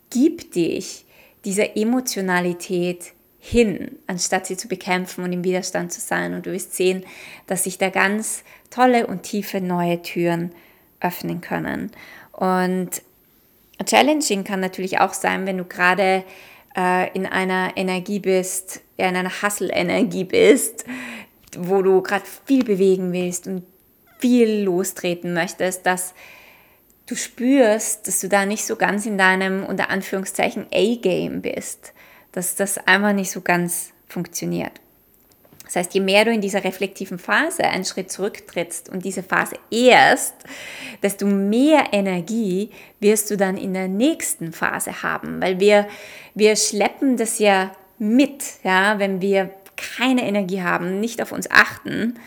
gib 0.09 0.51
dich 0.53 1.04
dieser 1.45 1.77
Emotionalität 1.77 3.13
hin, 3.39 3.99
anstatt 4.07 4.47
sie 4.47 4.57
zu 4.57 4.67
bekämpfen 4.67 5.23
und 5.23 5.31
im 5.31 5.43
Widerstand 5.43 5.93
zu 5.93 6.01
sein. 6.01 6.33
Und 6.33 6.47
du 6.47 6.51
wirst 6.51 6.75
sehen, 6.75 7.05
dass 7.45 7.63
sich 7.63 7.77
da 7.77 7.89
ganz 7.89 8.43
tolle 8.71 9.05
und 9.05 9.23
tiefe 9.23 9.61
neue 9.61 10.01
Türen 10.01 10.51
öffnen 10.99 11.41
können. 11.41 11.91
Und 12.31 12.89
challenging 13.85 14.43
kann 14.43 14.59
natürlich 14.59 14.99
auch 14.99 15.13
sein, 15.13 15.45
wenn 15.45 15.59
du 15.59 15.63
gerade 15.63 16.23
äh, 16.75 17.11
in 17.13 17.25
einer 17.25 17.73
Energie 17.75 18.19
bist, 18.19 18.81
ja, 18.97 19.07
in 19.07 19.15
einer 19.15 19.41
Hustle-Energie 19.41 20.23
bist, 20.23 20.85
wo 21.57 21.81
du 21.81 22.01
gerade 22.01 22.25
viel 22.45 22.63
bewegen 22.63 23.13
willst 23.13 23.47
und 23.47 23.63
viel 24.19 24.63
lostreten 24.63 25.33
möchtest, 25.33 25.85
dass 25.85 26.13
du 27.07 27.15
spürst, 27.15 28.07
dass 28.07 28.19
du 28.19 28.29
da 28.29 28.45
nicht 28.45 28.65
so 28.65 28.75
ganz 28.75 29.05
in 29.05 29.17
deinem 29.17 29.63
unter 29.63 29.89
Anführungszeichen 29.89 30.67
A-Game 30.73 31.41
bist, 31.41 31.93
dass 32.31 32.55
das 32.55 32.77
einfach 32.87 33.13
nicht 33.13 33.31
so 33.31 33.41
ganz 33.41 33.91
funktioniert. 34.07 34.71
Das 35.65 35.77
heißt, 35.77 35.93
je 35.95 35.99
mehr 35.99 36.25
du 36.25 36.31
in 36.31 36.41
dieser 36.41 36.63
reflektiven 36.63 37.17
Phase 37.17 37.63
einen 37.63 37.85
Schritt 37.85 38.11
zurücktrittst 38.11 38.87
und 38.89 39.03
diese 39.03 39.23
Phase 39.23 39.55
erst, 39.71 40.35
desto 41.01 41.25
mehr 41.25 41.85
Energie 41.91 42.69
wirst 42.99 43.31
du 43.31 43.37
dann 43.37 43.57
in 43.57 43.73
der 43.73 43.87
nächsten 43.87 44.53
Phase 44.53 45.01
haben, 45.01 45.41
weil 45.41 45.59
wir, 45.59 45.87
wir 46.35 46.55
schleppen 46.55 47.17
das 47.17 47.39
ja 47.39 47.71
mit, 47.97 48.43
ja, 48.63 48.99
wenn 48.99 49.21
wir 49.21 49.49
keine 49.75 50.27
Energie 50.27 50.61
haben, 50.61 50.99
nicht 50.99 51.21
auf 51.21 51.31
uns 51.31 51.49
achten, 51.49 52.19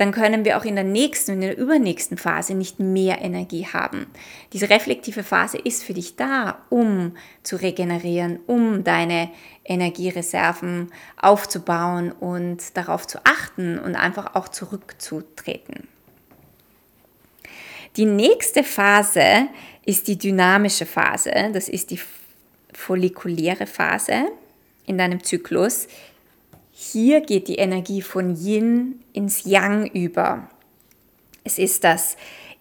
dann 0.00 0.12
können 0.12 0.46
wir 0.46 0.56
auch 0.56 0.64
in 0.64 0.76
der 0.76 0.84
nächsten 0.84 1.32
und 1.32 1.42
in 1.42 1.48
der 1.48 1.58
übernächsten 1.58 2.16
Phase 2.16 2.54
nicht 2.54 2.80
mehr 2.80 3.20
Energie 3.20 3.66
haben. 3.66 4.06
Diese 4.54 4.70
reflektive 4.70 5.22
Phase 5.22 5.58
ist 5.58 5.84
für 5.84 5.92
dich 5.92 6.16
da, 6.16 6.62
um 6.70 7.18
zu 7.42 7.56
regenerieren, 7.56 8.38
um 8.46 8.82
deine 8.82 9.30
Energiereserven 9.62 10.90
aufzubauen 11.20 12.12
und 12.12 12.78
darauf 12.78 13.06
zu 13.06 13.18
achten 13.24 13.78
und 13.78 13.94
einfach 13.94 14.36
auch 14.36 14.48
zurückzutreten. 14.48 15.86
Die 17.98 18.06
nächste 18.06 18.64
Phase 18.64 19.48
ist 19.84 20.08
die 20.08 20.16
dynamische 20.16 20.86
Phase, 20.86 21.50
das 21.52 21.68
ist 21.68 21.90
die 21.90 22.00
follikuläre 22.72 23.66
Phase 23.66 24.28
in 24.86 24.96
deinem 24.96 25.22
Zyklus, 25.22 25.88
hier 26.82 27.20
geht 27.20 27.48
die 27.48 27.56
Energie 27.56 28.00
von 28.00 28.34
Yin 28.34 29.04
ins 29.12 29.44
Yang 29.44 29.88
über. 29.88 30.48
Es 31.44 31.58
ist 31.58 31.84
das 31.84 32.16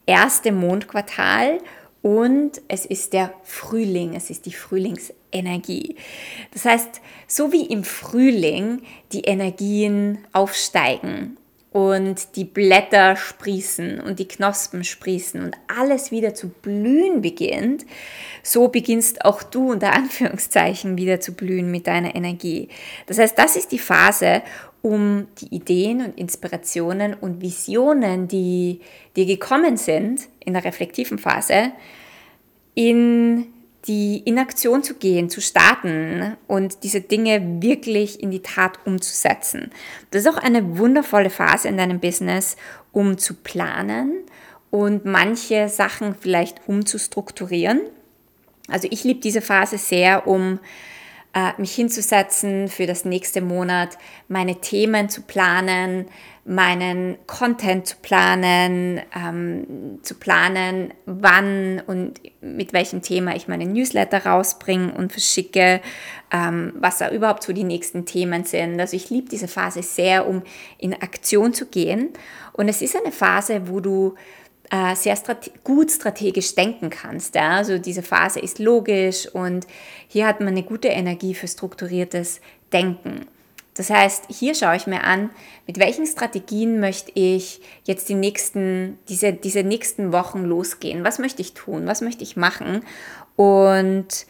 erste 0.06 0.52
Mondquartal 0.52 1.60
und 2.02 2.62
es 2.68 2.86
ist 2.86 3.14
der 3.14 3.34
Frühling, 3.44 4.16
es 4.16 4.30
ist 4.30 4.46
die 4.46 4.52
Frühlingsenergie. 4.52 5.96
Das 6.52 6.66
heißt, 6.66 7.00
so 7.28 7.54
wie 7.54 7.66
im 7.68 7.86
Frühling 7.86 8.82
die 9.14 9.22
Energien 9.22 10.18
aufsteigen 10.34 11.38
und 11.72 12.36
die 12.36 12.46
Blätter 12.46 13.16
sprießen 13.16 14.00
und 14.00 14.18
die 14.18 14.28
Knospen 14.28 14.84
sprießen 14.84 15.42
und 15.42 15.56
alles 15.68 16.10
wieder 16.10 16.34
zu 16.34 16.50
blühen 16.50 17.22
beginnt, 17.22 17.86
so 18.42 18.70
beginnst 18.70 19.24
auch 19.24 19.44
du 19.44 19.72
unter 19.72 19.94
Anführungszeichen 19.96 20.98
wieder 20.98 21.20
zu 21.20 21.34
blühen 21.34 21.70
mit 21.70 21.86
deiner 21.86 22.16
Energie. 22.16 22.70
Das 23.06 23.20
heißt, 23.20 23.38
das 23.38 23.56
ist 23.56 23.72
die 23.72 23.80
Phase, 23.80 24.42
um 24.82 25.28
die 25.40 25.54
Ideen 25.54 26.04
und 26.04 26.18
Inspirationen 26.18 27.14
und 27.14 27.42
Visionen, 27.42 28.28
die 28.28 28.80
dir 29.16 29.26
gekommen 29.26 29.78
sind 29.78 30.22
in 30.40 30.54
der 30.54 30.64
reflektiven 30.64 31.18
Phase, 31.18 31.74
in 32.76 33.48
die 33.90 34.20
in 34.24 34.38
Aktion 34.38 34.84
zu 34.84 34.94
gehen, 34.94 35.32
zu 35.32 35.42
starten 35.42 36.38
und 36.48 36.84
diese 36.84 37.02
Dinge 37.02 37.42
wirklich 37.60 38.22
in 38.22 38.30
die 38.30 38.44
Tat 38.44 38.78
umzusetzen. 38.86 39.72
Das 40.12 40.22
ist 40.22 40.28
auch 40.28 40.38
eine 40.38 40.78
wundervolle 40.78 41.32
Phase 41.32 41.68
in 41.68 41.78
deinem 41.78 42.00
Business, 42.00 42.56
um 42.92 43.18
zu 43.18 43.34
planen 43.34 44.14
und 44.70 45.06
manche 45.06 45.70
Sachen 45.70 46.14
vielleicht 46.14 46.68
umzustrukturieren. 46.68 47.82
Also 48.68 48.88
ich 48.92 49.04
liebe 49.04 49.22
diese 49.22 49.42
Phase 49.42 49.80
sehr, 49.80 50.28
um 50.28 50.60
mich 51.58 51.74
hinzusetzen 51.74 52.68
für 52.68 52.88
das 52.88 53.06
nächste 53.06 53.42
Monat, 53.42 53.98
meine 54.28 54.60
Themen 54.62 55.10
zu 55.10 55.22
planen, 55.22 56.08
meinen 56.50 57.20
Content 57.28 57.86
zu 57.86 57.98
planen, 58.02 59.00
ähm, 59.16 60.00
zu 60.02 60.16
planen, 60.16 60.92
wann 61.06 61.80
und 61.86 62.20
mit 62.42 62.74
welchem 62.74 63.04
Thema 63.04 63.36
ich 63.36 63.48
meine 63.48 63.68
Newsletter 63.68 64.26
rausbringe 64.26 64.92
und 64.94 65.12
verschicke, 65.12 65.80
ähm, 66.32 66.74
was 66.80 66.98
da 66.98 67.12
überhaupt 67.12 67.44
so 67.44 67.54
die 67.54 67.64
nächsten 67.64 68.06
Themen 68.06 68.46
sind. 68.46 68.80
Also 68.80 68.96
ich 68.96 69.12
liebe 69.12 69.30
diese 69.30 69.48
Phase 69.48 69.84
sehr, 69.84 70.28
um 70.28 70.42
in 70.80 70.94
Aktion 70.94 71.54
zu 71.54 71.68
gehen. 71.68 72.10
Und 72.54 72.68
es 72.68 72.82
ist 72.82 72.96
eine 72.96 73.12
Phase, 73.12 73.68
wo 73.68 73.80
du 73.80 74.16
äh, 74.70 74.96
sehr 74.96 75.16
strate 75.16 75.52
gut 75.64 75.92
strategisch 75.92 76.56
denken 76.56 76.90
kannst. 76.90 77.36
Ja? 77.36 77.58
Also 77.58 77.78
diese 77.78 78.04
Phase 78.04 78.40
ist 78.40 78.60
logisch 78.60 79.28
und 79.28 79.68
hier 80.08 80.28
hat 80.28 80.40
man 80.40 80.50
eine 80.50 80.64
gute 80.64 80.90
Energie 80.90 81.34
für 81.34 81.48
strukturiertes 81.48 82.42
Denken. 82.72 83.26
Das 83.80 83.90
heißt, 83.90 84.26
hier 84.28 84.56
schaue 84.56 84.76
ich 84.76 84.88
mir 84.88 85.06
an, 85.06 85.30
mit 85.66 85.80
welchen 85.80 86.06
Strategien 86.06 86.82
möchte 86.82 87.12
ich 87.14 87.62
jetzt 87.86 88.10
die 88.10 88.16
nächsten, 88.16 89.00
diese, 89.08 89.32
diese 89.32 89.64
nächsten 89.64 90.12
Wochen 90.12 90.44
losgehen. 90.44 91.06
Was 91.06 91.18
möchte 91.18 91.42
ich 91.42 91.54
tun? 91.54 91.88
Was 91.88 92.02
möchte 92.02 92.24
ich 92.24 92.36
machen? 92.36 92.84
Und 93.38 94.26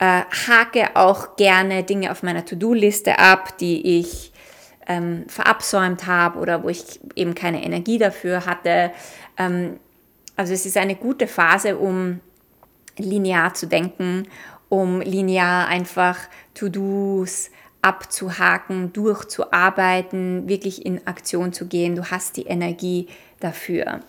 äh, 0.00 0.22
hake 0.48 0.96
auch 0.96 1.36
gerne 1.36 1.84
Dinge 1.84 2.10
auf 2.10 2.24
meiner 2.24 2.44
To-Do-Liste 2.44 3.20
ab, 3.20 3.56
die 3.58 4.00
ich 4.00 4.32
ähm, 4.88 5.24
verabsäumt 5.28 6.06
habe 6.06 6.38
oder 6.40 6.64
wo 6.64 6.68
ich 6.68 6.98
eben 7.14 7.34
keine 7.34 7.62
Energie 7.62 7.98
dafür 7.98 8.46
hatte. 8.46 8.90
Ähm, 9.36 9.78
also 10.36 10.52
es 10.52 10.66
ist 10.66 10.76
eine 10.76 10.96
gute 10.96 11.26
Phase, 11.26 11.76
um 11.76 12.20
linear 12.96 13.54
zu 13.54 13.66
denken, 13.66 14.26
um 14.68 15.00
linear 15.00 15.68
einfach 15.68 16.18
To-Dos 16.54 17.50
abzuhaken, 17.80 18.92
durchzuarbeiten, 18.92 20.48
wirklich 20.48 20.84
in 20.84 21.06
Aktion 21.06 21.52
zu 21.52 21.66
gehen. 21.66 21.94
Du 21.94 22.10
hast 22.10 22.36
die 22.36 22.46
Energie 22.46 23.08
dafür. 23.40 24.00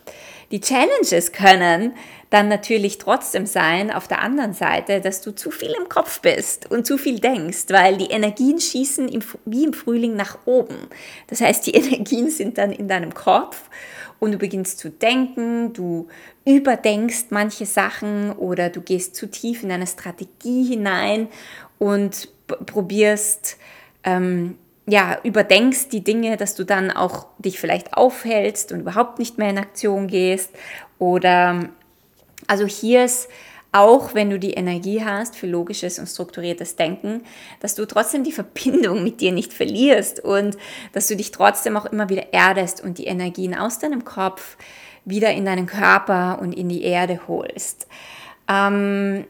Die 0.51 0.59
Challenges 0.59 1.31
können 1.31 1.93
dann 2.29 2.47
natürlich 2.47 2.99
trotzdem 2.99 3.45
sein, 3.47 3.91
auf 3.91 4.07
der 4.07 4.21
anderen 4.21 4.53
Seite, 4.53 5.01
dass 5.01 5.21
du 5.21 5.31
zu 5.33 5.49
viel 5.49 5.73
im 5.79 5.89
Kopf 5.89 6.21
bist 6.21 6.69
und 6.69 6.85
zu 6.85 6.97
viel 6.97 7.19
denkst, 7.19 7.65
weil 7.69 7.97
die 7.97 8.11
Energien 8.11 8.59
schießen 8.59 9.07
im, 9.07 9.21
wie 9.45 9.63
im 9.63 9.73
Frühling 9.73 10.15
nach 10.15 10.37
oben. 10.45 10.75
Das 11.27 11.41
heißt, 11.41 11.65
die 11.65 11.71
Energien 11.75 12.29
sind 12.29 12.57
dann 12.59 12.71
in 12.71 12.87
deinem 12.87 13.13
Kopf 13.13 13.69
und 14.19 14.33
du 14.33 14.37
beginnst 14.37 14.77
zu 14.77 14.89
denken, 14.91 15.73
du 15.73 16.07
überdenkst 16.45 17.27
manche 17.29 17.65
Sachen 17.65 18.31
oder 18.33 18.69
du 18.69 18.81
gehst 18.81 19.15
zu 19.15 19.27
tief 19.27 19.63
in 19.63 19.71
eine 19.71 19.87
Strategie 19.87 20.65
hinein 20.65 21.29
und 21.79 22.29
probierst, 22.65 23.57
ähm, 24.03 24.55
ja, 24.85 25.19
überdenkst 25.23 25.89
die 25.89 26.03
Dinge, 26.03 26.35
dass 26.37 26.55
du 26.55 26.63
dann 26.63 26.91
auch 26.91 27.27
dich 27.37 27.59
vielleicht 27.59 27.93
aufhältst 27.93 28.71
und 28.71 28.81
überhaupt 28.81 29.19
nicht 29.19 29.37
mehr 29.37 29.49
in 29.49 29.59
Aktion 29.59 30.07
gehst. 30.07 30.51
Oder 30.97 31.69
also 32.49 32.65
hier 32.65 33.05
ist 33.05 33.29
auch 33.71 34.15
wenn 34.15 34.31
du 34.31 34.39
die 34.39 34.53
Energie 34.53 35.03
hast 35.03 35.35
für 35.35 35.45
logisches 35.45 35.99
und 35.99 36.07
strukturiertes 36.07 36.75
Denken, 36.75 37.21
dass 37.59 37.75
du 37.75 37.85
trotzdem 37.85 38.23
die 38.23 38.31
Verbindung 38.31 39.03
mit 39.03 39.21
dir 39.21 39.31
nicht 39.31 39.53
verlierst 39.53 40.23
und 40.23 40.57
dass 40.93 41.07
du 41.07 41.15
dich 41.15 41.31
trotzdem 41.31 41.77
auch 41.77 41.85
immer 41.85 42.09
wieder 42.09 42.33
erdest 42.33 42.81
und 42.81 42.97
die 42.97 43.05
Energien 43.05 43.55
aus 43.55 43.77
deinem 43.77 44.05
Kopf 44.05 44.57
wieder 45.05 45.31
in 45.31 45.45
deinen 45.45 45.67
Körper 45.67 46.39
und 46.41 46.53
in 46.53 46.67
die 46.67 46.83
Erde 46.83 47.19
holst. 47.27 47.87
Ähm, 48.47 49.25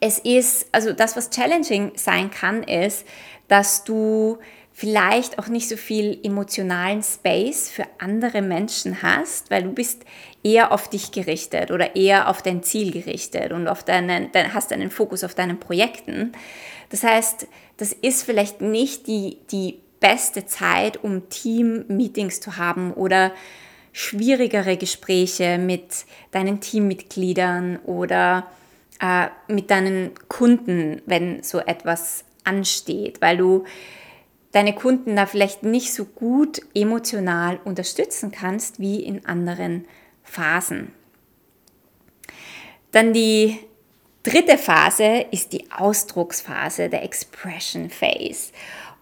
es 0.00 0.18
ist, 0.18 0.68
also 0.72 0.92
das, 0.92 1.16
was 1.16 1.30
challenging 1.30 1.92
sein 1.94 2.30
kann, 2.30 2.62
ist, 2.62 3.06
dass 3.48 3.84
du 3.84 4.38
vielleicht 4.78 5.38
auch 5.38 5.48
nicht 5.48 5.70
so 5.70 5.76
viel 5.78 6.18
emotionalen 6.22 7.02
Space 7.02 7.70
für 7.70 7.84
andere 7.96 8.42
Menschen 8.42 9.00
hast, 9.00 9.50
weil 9.50 9.62
du 9.62 9.72
bist 9.72 10.04
eher 10.42 10.70
auf 10.70 10.90
dich 10.90 11.12
gerichtet 11.12 11.70
oder 11.70 11.96
eher 11.96 12.28
auf 12.28 12.42
dein 12.42 12.62
Ziel 12.62 12.92
gerichtet 12.92 13.52
und 13.52 13.68
auf 13.68 13.84
deinen, 13.84 14.30
dein, 14.32 14.52
hast 14.52 14.72
deinen 14.72 14.90
Fokus 14.90 15.24
auf 15.24 15.34
deinen 15.34 15.58
Projekten. 15.58 16.32
Das 16.90 17.04
heißt, 17.04 17.46
das 17.78 17.94
ist 17.94 18.24
vielleicht 18.24 18.60
nicht 18.60 19.06
die, 19.06 19.38
die 19.50 19.78
beste 19.98 20.44
Zeit, 20.44 21.02
um 21.02 21.30
Team-Meetings 21.30 22.40
zu 22.40 22.58
haben 22.58 22.92
oder 22.92 23.32
schwierigere 23.92 24.76
Gespräche 24.76 25.56
mit 25.56 26.04
deinen 26.32 26.60
Teammitgliedern 26.60 27.78
oder 27.86 28.46
äh, 29.00 29.28
mit 29.48 29.70
deinen 29.70 30.10
Kunden, 30.28 31.00
wenn 31.06 31.42
so 31.42 31.60
etwas 31.60 32.24
ansteht, 32.44 33.22
weil 33.22 33.38
du 33.38 33.64
deine 34.52 34.74
Kunden 34.74 35.16
da 35.16 35.26
vielleicht 35.26 35.62
nicht 35.62 35.92
so 35.92 36.04
gut 36.04 36.60
emotional 36.74 37.58
unterstützen 37.64 38.30
kannst 38.30 38.80
wie 38.80 39.02
in 39.02 39.26
anderen 39.26 39.86
Phasen. 40.22 40.92
Dann 42.92 43.12
die 43.12 43.58
dritte 44.22 44.58
Phase 44.58 45.26
ist 45.30 45.52
die 45.52 45.70
Ausdrucksphase, 45.70 46.88
der 46.88 47.02
Expression 47.02 47.90
Phase. 47.90 48.52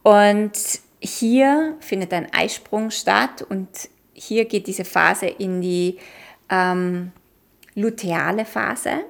Und 0.02 0.52
hier 1.00 1.76
findet 1.80 2.12
ein 2.12 2.32
Eisprung 2.32 2.90
statt 2.90 3.42
und 3.42 3.68
hier 4.12 4.46
geht 4.46 4.66
diese 4.66 4.84
Phase 4.84 5.26
in 5.26 5.60
die 5.60 5.98
ähm, 6.50 7.12
luteale 7.74 8.44
Phase. 8.44 9.04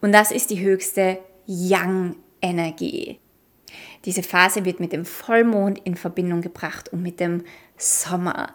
Und 0.00 0.12
das 0.12 0.30
ist 0.30 0.50
die 0.50 0.60
höchste 0.60 1.18
Yang-Energie. 1.46 3.18
Diese 4.04 4.22
Phase 4.22 4.64
wird 4.64 4.80
mit 4.80 4.92
dem 4.92 5.04
Vollmond 5.04 5.80
in 5.84 5.96
Verbindung 5.96 6.40
gebracht 6.40 6.92
und 6.92 7.02
mit 7.02 7.20
dem 7.20 7.42
Sommer. 7.78 8.54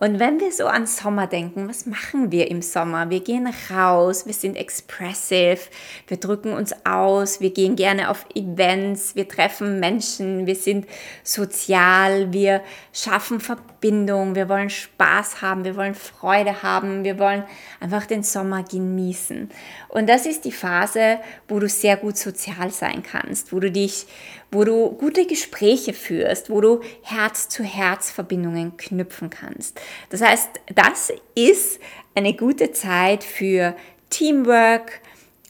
Und 0.00 0.18
wenn 0.18 0.40
wir 0.40 0.50
so 0.50 0.66
an 0.66 0.86
Sommer 0.86 1.26
denken, 1.26 1.68
was 1.68 1.86
machen 1.86 2.32
wir 2.32 2.50
im 2.50 2.62
Sommer? 2.62 3.10
Wir 3.10 3.20
gehen 3.20 3.48
raus, 3.70 4.26
wir 4.26 4.32
sind 4.32 4.56
expressive, 4.56 5.60
wir 6.08 6.16
drücken 6.16 6.54
uns 6.54 6.74
aus, 6.84 7.40
wir 7.40 7.52
gehen 7.52 7.76
gerne 7.76 8.10
auf 8.10 8.24
Events, 8.34 9.14
wir 9.14 9.28
treffen 9.28 9.78
Menschen, 9.78 10.46
wir 10.46 10.56
sind 10.56 10.86
sozial, 11.22 12.32
wir 12.32 12.62
schaffen 12.92 13.40
Verbindung, 13.40 14.34
wir 14.34 14.48
wollen 14.48 14.70
Spaß 14.70 15.42
haben, 15.42 15.64
wir 15.64 15.76
wollen 15.76 15.94
Freude 15.94 16.62
haben, 16.62 17.04
wir 17.04 17.18
wollen 17.18 17.44
einfach 17.78 18.06
den 18.06 18.22
Sommer 18.22 18.64
genießen. 18.64 19.50
Und 19.88 20.08
das 20.08 20.24
ist 20.24 20.44
die 20.46 20.52
Phase, 20.52 21.18
wo 21.46 21.60
du 21.60 21.68
sehr 21.68 21.98
gut 21.98 22.16
sozial 22.16 22.70
sein 22.70 23.02
kannst, 23.02 23.52
wo 23.52 23.60
du 23.60 23.70
dich, 23.70 24.06
wo 24.52 24.64
du 24.64 24.90
gute 24.90 25.26
Gespräche 25.26 25.94
führst, 25.94 26.50
wo 26.50 26.60
du 26.60 26.80
Herz-zu-Herz-Verbindungen 27.02 28.76
knüpfen 28.76 29.30
kannst. 29.30 29.80
Das 30.10 30.20
heißt, 30.20 30.48
das 30.74 31.12
ist 31.34 31.80
eine 32.14 32.34
gute 32.34 32.70
Zeit 32.72 33.24
für 33.24 33.74
Teamwork, 34.10 35.00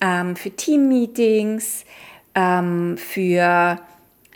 ähm, 0.01 0.37
für 0.37 0.51
Teammeetings, 0.51 1.85
ähm, 2.37 2.97
für 2.97 3.79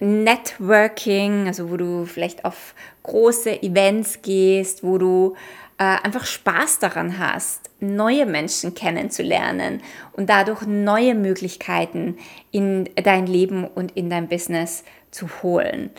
Networking, 0.00 1.46
also 1.46 1.70
wo 1.70 1.76
du 1.76 2.04
vielleicht 2.04 2.44
auf 2.44 2.74
große 3.04 3.62
Events 3.62 4.20
gehst, 4.20 4.82
wo 4.82 4.98
du 4.98 5.36
äh, 5.78 5.84
einfach 5.84 6.24
Spaß 6.24 6.78
daran 6.78 7.18
hast, 7.18 7.70
neue 7.80 8.24
Menschen 8.26 8.74
kennenzulernen 8.74 9.82
und 10.12 10.30
dadurch 10.30 10.62
neue 10.62 11.14
Möglichkeiten 11.14 12.16
in 12.50 12.88
dein 12.94 13.26
Leben 13.26 13.66
und 13.66 13.96
in 13.96 14.08
dein 14.08 14.28
Business 14.28 14.84
zu 15.10 15.28
holen. 15.42 15.90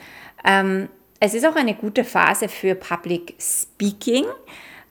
Ähm, 0.43 0.89
es 1.19 1.33
ist 1.33 1.45
auch 1.45 1.55
eine 1.55 1.75
gute 1.75 2.03
Phase 2.03 2.47
für 2.47 2.75
Public 2.75 3.35
Speaking. 3.39 4.25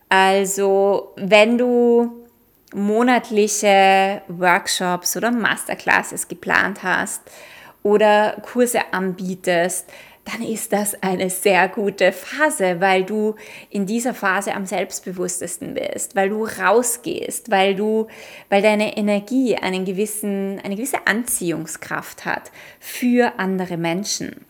Also 0.09 1.12
wenn 1.16 1.59
du 1.59 2.27
monatliche 2.75 4.22
Workshops 4.29 5.16
oder 5.16 5.31
Masterclasses 5.31 6.29
geplant 6.29 6.83
hast 6.83 7.22
oder 7.83 8.37
Kurse 8.42 8.81
anbietest, 8.92 9.88
dann 10.26 10.42
ist 10.42 10.72
das 10.72 11.00
eine 11.02 11.30
sehr 11.30 11.68
gute 11.68 12.10
Phase, 12.10 12.80
weil 12.80 13.04
du 13.04 13.36
in 13.70 13.86
dieser 13.86 14.12
Phase 14.12 14.54
am 14.54 14.66
selbstbewusstesten 14.66 15.74
bist, 15.74 16.16
weil 16.16 16.30
du 16.30 16.44
rausgehst, 16.44 17.50
weil 17.50 17.76
du, 17.76 18.08
weil 18.48 18.60
deine 18.60 18.96
Energie 18.96 19.54
einen 19.54 19.84
gewissen, 19.84 20.60
eine 20.64 20.74
gewisse 20.74 21.06
Anziehungskraft 21.06 22.24
hat 22.24 22.50
für 22.80 23.38
andere 23.38 23.76
Menschen. 23.76 24.44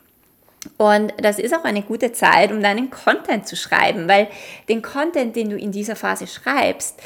Und 0.79 1.13
das 1.19 1.39
ist 1.39 1.55
auch 1.55 1.65
eine 1.65 1.83
gute 1.83 2.11
Zeit, 2.13 2.53
um 2.53 2.63
deinen 2.63 2.91
Content 2.91 3.47
zu 3.47 3.55
schreiben, 3.55 4.09
weil 4.09 4.29
den 4.71 4.81
Content, 4.81 5.37
den 5.37 5.51
du 5.51 5.59
in 5.59 5.73
dieser 5.73 5.95
Phase 5.95 6.27
schreibst, 6.27 7.01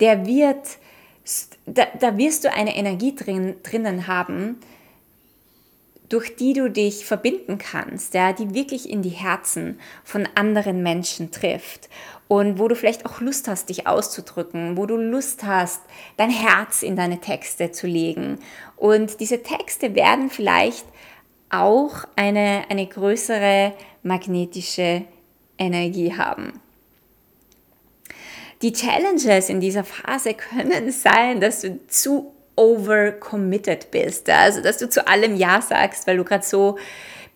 der 0.00 0.26
wird, 0.26 0.66
da, 1.64 1.86
da 1.98 2.18
wirst 2.18 2.44
du 2.44 2.52
eine 2.52 2.76
Energie 2.76 3.14
drin, 3.14 3.54
drinnen 3.62 4.08
haben, 4.08 4.58
durch 6.08 6.36
die 6.36 6.52
du 6.52 6.70
dich 6.70 7.04
verbinden 7.04 7.58
kannst, 7.58 8.14
ja, 8.14 8.32
die 8.32 8.54
wirklich 8.54 8.88
in 8.88 9.02
die 9.02 9.10
Herzen 9.10 9.80
von 10.04 10.28
anderen 10.34 10.82
Menschen 10.82 11.30
trifft 11.30 11.88
und 12.28 12.58
wo 12.58 12.68
du 12.68 12.74
vielleicht 12.74 13.06
auch 13.06 13.20
Lust 13.20 13.48
hast, 13.48 13.68
dich 13.68 13.86
auszudrücken, 13.86 14.76
wo 14.76 14.86
du 14.86 14.96
Lust 14.96 15.44
hast, 15.44 15.80
dein 16.16 16.30
Herz 16.30 16.82
in 16.82 16.96
deine 16.96 17.20
Texte 17.20 17.70
zu 17.70 17.86
legen. 17.86 18.38
Und 18.76 19.20
diese 19.20 19.42
Texte 19.42 19.94
werden 19.94 20.30
vielleicht 20.30 20.84
auch 21.50 22.04
eine, 22.16 22.64
eine 22.68 22.86
größere 22.86 23.72
magnetische 24.02 25.04
Energie 25.58 26.14
haben. 26.14 26.60
Die 28.62 28.72
Challenges 28.72 29.48
in 29.48 29.60
dieser 29.60 29.84
Phase 29.84 30.34
können 30.34 30.90
sein, 30.90 31.40
dass 31.40 31.60
du 31.60 31.78
zu 31.86 32.32
overcommitted 32.56 33.90
bist, 33.90 34.28
also 34.28 34.62
dass 34.62 34.78
du 34.78 34.88
zu 34.88 35.06
allem 35.06 35.36
Ja 35.36 35.60
sagst, 35.60 36.06
weil 36.06 36.16
du 36.16 36.24
gerade 36.24 36.44
so 36.44 36.76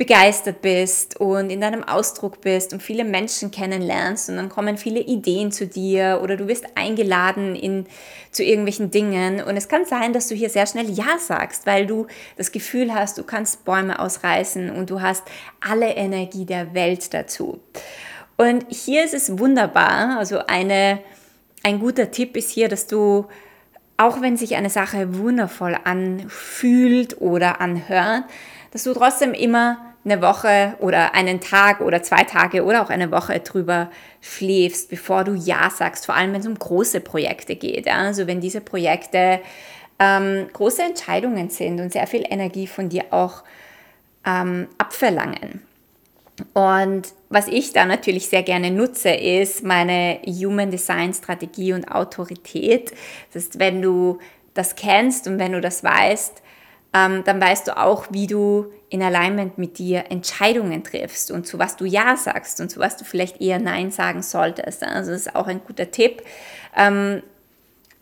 begeistert 0.00 0.62
bist 0.62 1.20
und 1.20 1.50
in 1.50 1.60
deinem 1.60 1.84
Ausdruck 1.84 2.40
bist 2.40 2.72
und 2.72 2.82
viele 2.82 3.04
Menschen 3.04 3.50
kennenlernst 3.50 4.30
und 4.30 4.36
dann 4.36 4.48
kommen 4.48 4.78
viele 4.78 5.00
Ideen 5.00 5.52
zu 5.52 5.66
dir 5.66 6.20
oder 6.22 6.38
du 6.38 6.48
wirst 6.48 6.64
eingeladen 6.74 7.54
in, 7.54 7.84
zu 8.30 8.42
irgendwelchen 8.42 8.90
Dingen 8.90 9.42
und 9.42 9.58
es 9.58 9.68
kann 9.68 9.84
sein, 9.84 10.14
dass 10.14 10.28
du 10.28 10.34
hier 10.34 10.48
sehr 10.48 10.66
schnell 10.66 10.88
Ja 10.88 11.18
sagst, 11.18 11.66
weil 11.66 11.86
du 11.86 12.06
das 12.38 12.50
Gefühl 12.50 12.94
hast, 12.94 13.18
du 13.18 13.24
kannst 13.24 13.66
Bäume 13.66 13.98
ausreißen 13.98 14.70
und 14.70 14.88
du 14.88 15.02
hast 15.02 15.22
alle 15.60 15.90
Energie 15.90 16.46
der 16.46 16.72
Welt 16.72 17.12
dazu. 17.12 17.60
Und 18.38 18.64
hier 18.70 19.04
ist 19.04 19.12
es 19.12 19.38
wunderbar, 19.38 20.16
also 20.18 20.38
eine, 20.46 21.00
ein 21.62 21.78
guter 21.78 22.10
Tipp 22.10 22.38
ist 22.38 22.48
hier, 22.48 22.70
dass 22.70 22.86
du 22.86 23.26
auch 24.00 24.22
wenn 24.22 24.38
sich 24.38 24.56
eine 24.56 24.70
Sache 24.70 25.18
wundervoll 25.18 25.76
anfühlt 25.84 27.20
oder 27.20 27.60
anhört, 27.60 28.24
dass 28.70 28.84
du 28.84 28.94
trotzdem 28.94 29.34
immer 29.34 29.76
eine 30.06 30.22
Woche 30.22 30.74
oder 30.78 31.14
einen 31.14 31.42
Tag 31.42 31.82
oder 31.82 32.02
zwei 32.02 32.24
Tage 32.24 32.64
oder 32.64 32.80
auch 32.80 32.88
eine 32.88 33.10
Woche 33.10 33.40
drüber 33.40 33.90
schläfst, 34.22 34.88
bevor 34.88 35.24
du 35.24 35.34
Ja 35.34 35.68
sagst, 35.68 36.06
vor 36.06 36.14
allem 36.14 36.32
wenn 36.32 36.40
es 36.40 36.46
um 36.46 36.58
große 36.58 37.00
Projekte 37.00 37.56
geht. 37.56 37.84
Ja? 37.84 37.98
Also 37.98 38.26
wenn 38.26 38.40
diese 38.40 38.62
Projekte 38.62 39.40
ähm, 39.98 40.46
große 40.50 40.82
Entscheidungen 40.82 41.50
sind 41.50 41.78
und 41.78 41.92
sehr 41.92 42.06
viel 42.06 42.24
Energie 42.26 42.66
von 42.66 42.88
dir 42.88 43.04
auch 43.10 43.42
ähm, 44.24 44.68
abverlangen. 44.78 45.60
Und 46.52 47.08
was 47.28 47.46
ich 47.48 47.72
da 47.72 47.84
natürlich 47.84 48.28
sehr 48.28 48.42
gerne 48.42 48.70
nutze, 48.70 49.10
ist 49.10 49.62
meine 49.62 50.20
Human 50.26 50.70
Design 50.70 51.14
Strategie 51.14 51.72
und 51.72 51.90
Autorität. 51.90 52.92
Das 53.32 53.44
heißt, 53.44 53.58
wenn 53.58 53.82
du 53.82 54.18
das 54.54 54.74
kennst 54.74 55.26
und 55.26 55.38
wenn 55.38 55.52
du 55.52 55.60
das 55.60 55.84
weißt, 55.84 56.42
ähm, 56.92 57.22
dann 57.24 57.40
weißt 57.40 57.68
du 57.68 57.76
auch, 57.76 58.06
wie 58.10 58.26
du 58.26 58.72
in 58.88 59.02
Alignment 59.02 59.58
mit 59.58 59.78
dir 59.78 60.06
Entscheidungen 60.10 60.82
triffst 60.82 61.30
und 61.30 61.46
zu 61.46 61.58
was 61.58 61.76
du 61.76 61.84
Ja 61.84 62.16
sagst 62.16 62.60
und 62.60 62.68
zu 62.68 62.80
was 62.80 62.96
du 62.96 63.04
vielleicht 63.04 63.40
eher 63.40 63.60
Nein 63.60 63.92
sagen 63.92 64.22
solltest. 64.22 64.82
Also 64.82 65.12
das 65.12 65.22
ist 65.22 65.36
auch 65.36 65.46
ein 65.46 65.60
guter 65.64 65.90
Tipp. 65.90 66.22
Ähm, 66.76 67.22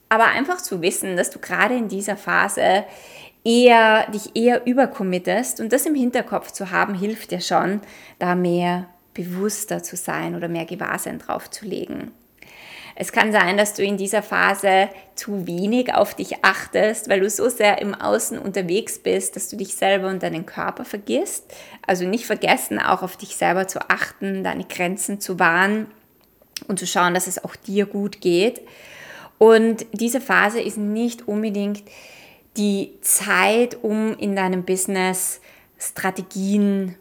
aber 0.08 0.28
einfach 0.28 0.62
zu 0.62 0.80
wissen, 0.80 1.16
dass 1.16 1.30
du 1.30 1.38
gerade 1.38 1.76
in 1.76 1.88
dieser 1.88 2.16
Phase 2.16 2.84
eher, 3.48 4.10
dich 4.10 4.36
eher 4.36 4.66
übercommittest 4.66 5.60
und 5.60 5.72
das 5.72 5.86
im 5.86 5.94
Hinterkopf 5.94 6.52
zu 6.52 6.70
haben, 6.70 6.94
hilft 6.94 7.30
dir 7.30 7.40
schon, 7.40 7.80
da 8.18 8.34
mehr 8.34 8.86
bewusster 9.14 9.82
zu 9.82 9.96
sein 9.96 10.36
oder 10.36 10.48
mehr 10.48 10.66
Gewahrsein 10.66 11.18
drauf 11.18 11.50
zu 11.50 11.64
legen. 11.64 12.12
Es 12.94 13.10
kann 13.10 13.32
sein, 13.32 13.56
dass 13.56 13.74
du 13.74 13.82
in 13.82 13.96
dieser 13.96 14.22
Phase 14.22 14.88
zu 15.14 15.46
wenig 15.46 15.94
auf 15.94 16.14
dich 16.14 16.44
achtest, 16.44 17.08
weil 17.08 17.20
du 17.20 17.30
so 17.30 17.48
sehr 17.48 17.80
im 17.80 17.94
Außen 17.94 18.38
unterwegs 18.38 18.98
bist, 18.98 19.36
dass 19.36 19.48
du 19.48 19.56
dich 19.56 19.76
selber 19.76 20.08
und 20.08 20.22
deinen 20.22 20.44
Körper 20.44 20.84
vergisst. 20.84 21.44
Also 21.86 22.04
nicht 22.04 22.26
vergessen, 22.26 22.78
auch 22.78 23.02
auf 23.02 23.16
dich 23.16 23.36
selber 23.36 23.66
zu 23.66 23.88
achten, 23.88 24.44
deine 24.44 24.64
Grenzen 24.64 25.20
zu 25.20 25.38
wahren 25.38 25.86
und 26.66 26.80
zu 26.80 26.86
schauen, 26.86 27.14
dass 27.14 27.28
es 27.28 27.42
auch 27.42 27.56
dir 27.56 27.86
gut 27.86 28.20
geht. 28.20 28.60
Und 29.38 29.86
diese 29.92 30.20
Phase 30.20 30.60
ist 30.60 30.76
nicht 30.76 31.28
unbedingt 31.28 31.84
die 32.56 32.92
Zeit, 33.02 33.82
um 33.82 34.16
in 34.16 34.34
deinem 34.34 34.64
Business 34.64 35.40
Strategien 35.78 36.96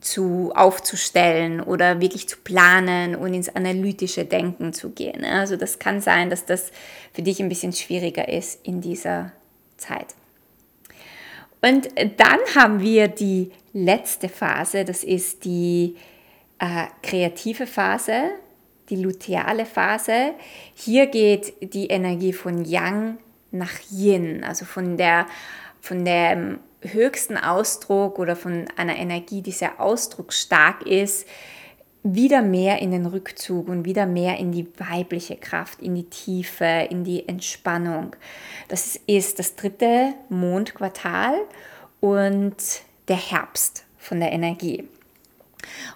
zu 0.00 0.52
aufzustellen 0.54 1.60
oder 1.60 2.00
wirklich 2.00 2.28
zu 2.28 2.38
planen 2.38 3.14
und 3.14 3.34
ins 3.34 3.54
analytische 3.54 4.24
Denken 4.24 4.72
zu 4.72 4.90
gehen. 4.90 5.24
Also 5.24 5.56
das 5.56 5.78
kann 5.78 6.00
sein, 6.00 6.30
dass 6.30 6.46
das 6.46 6.70
für 7.12 7.22
dich 7.22 7.40
ein 7.40 7.48
bisschen 7.48 7.72
schwieriger 7.72 8.28
ist 8.28 8.64
in 8.66 8.80
dieser 8.80 9.32
Zeit. 9.76 10.14
Und 11.62 11.88
dann 12.16 12.38
haben 12.54 12.80
wir 12.80 13.08
die 13.08 13.50
letzte 13.72 14.28
Phase, 14.28 14.84
das 14.84 15.04
ist 15.04 15.44
die 15.44 15.96
äh, 16.58 16.86
kreative 17.02 17.66
Phase, 17.66 18.30
die 18.88 18.96
luteale 18.96 19.66
Phase. 19.66 20.32
Hier 20.74 21.06
geht 21.06 21.74
die 21.74 21.88
Energie 21.88 22.32
von 22.32 22.64
Yang 22.64 23.18
nach 23.52 23.72
Yin, 23.90 24.44
also 24.44 24.64
von 24.64 24.96
der 24.96 25.26
von 25.80 26.04
dem 26.04 26.60
höchsten 26.82 27.36
Ausdruck 27.36 28.18
oder 28.18 28.36
von 28.36 28.66
einer 28.76 28.96
Energie, 28.96 29.42
die 29.42 29.52
sehr 29.52 29.80
ausdrucksstark 29.80 30.86
ist, 30.86 31.26
wieder 32.02 32.40
mehr 32.40 32.80
in 32.80 32.92
den 32.92 33.04
Rückzug 33.04 33.68
und 33.68 33.84
wieder 33.84 34.06
mehr 34.06 34.38
in 34.38 34.52
die 34.52 34.66
weibliche 34.78 35.36
Kraft, 35.36 35.82
in 35.82 35.94
die 35.94 36.08
Tiefe, 36.08 36.86
in 36.88 37.04
die 37.04 37.28
Entspannung. 37.28 38.16
Das 38.68 38.98
ist 39.06 39.38
das 39.38 39.56
dritte 39.56 40.14
Mondquartal 40.30 41.34
und 42.00 42.56
der 43.08 43.16
Herbst 43.16 43.84
von 43.98 44.20
der 44.20 44.32
Energie. 44.32 44.88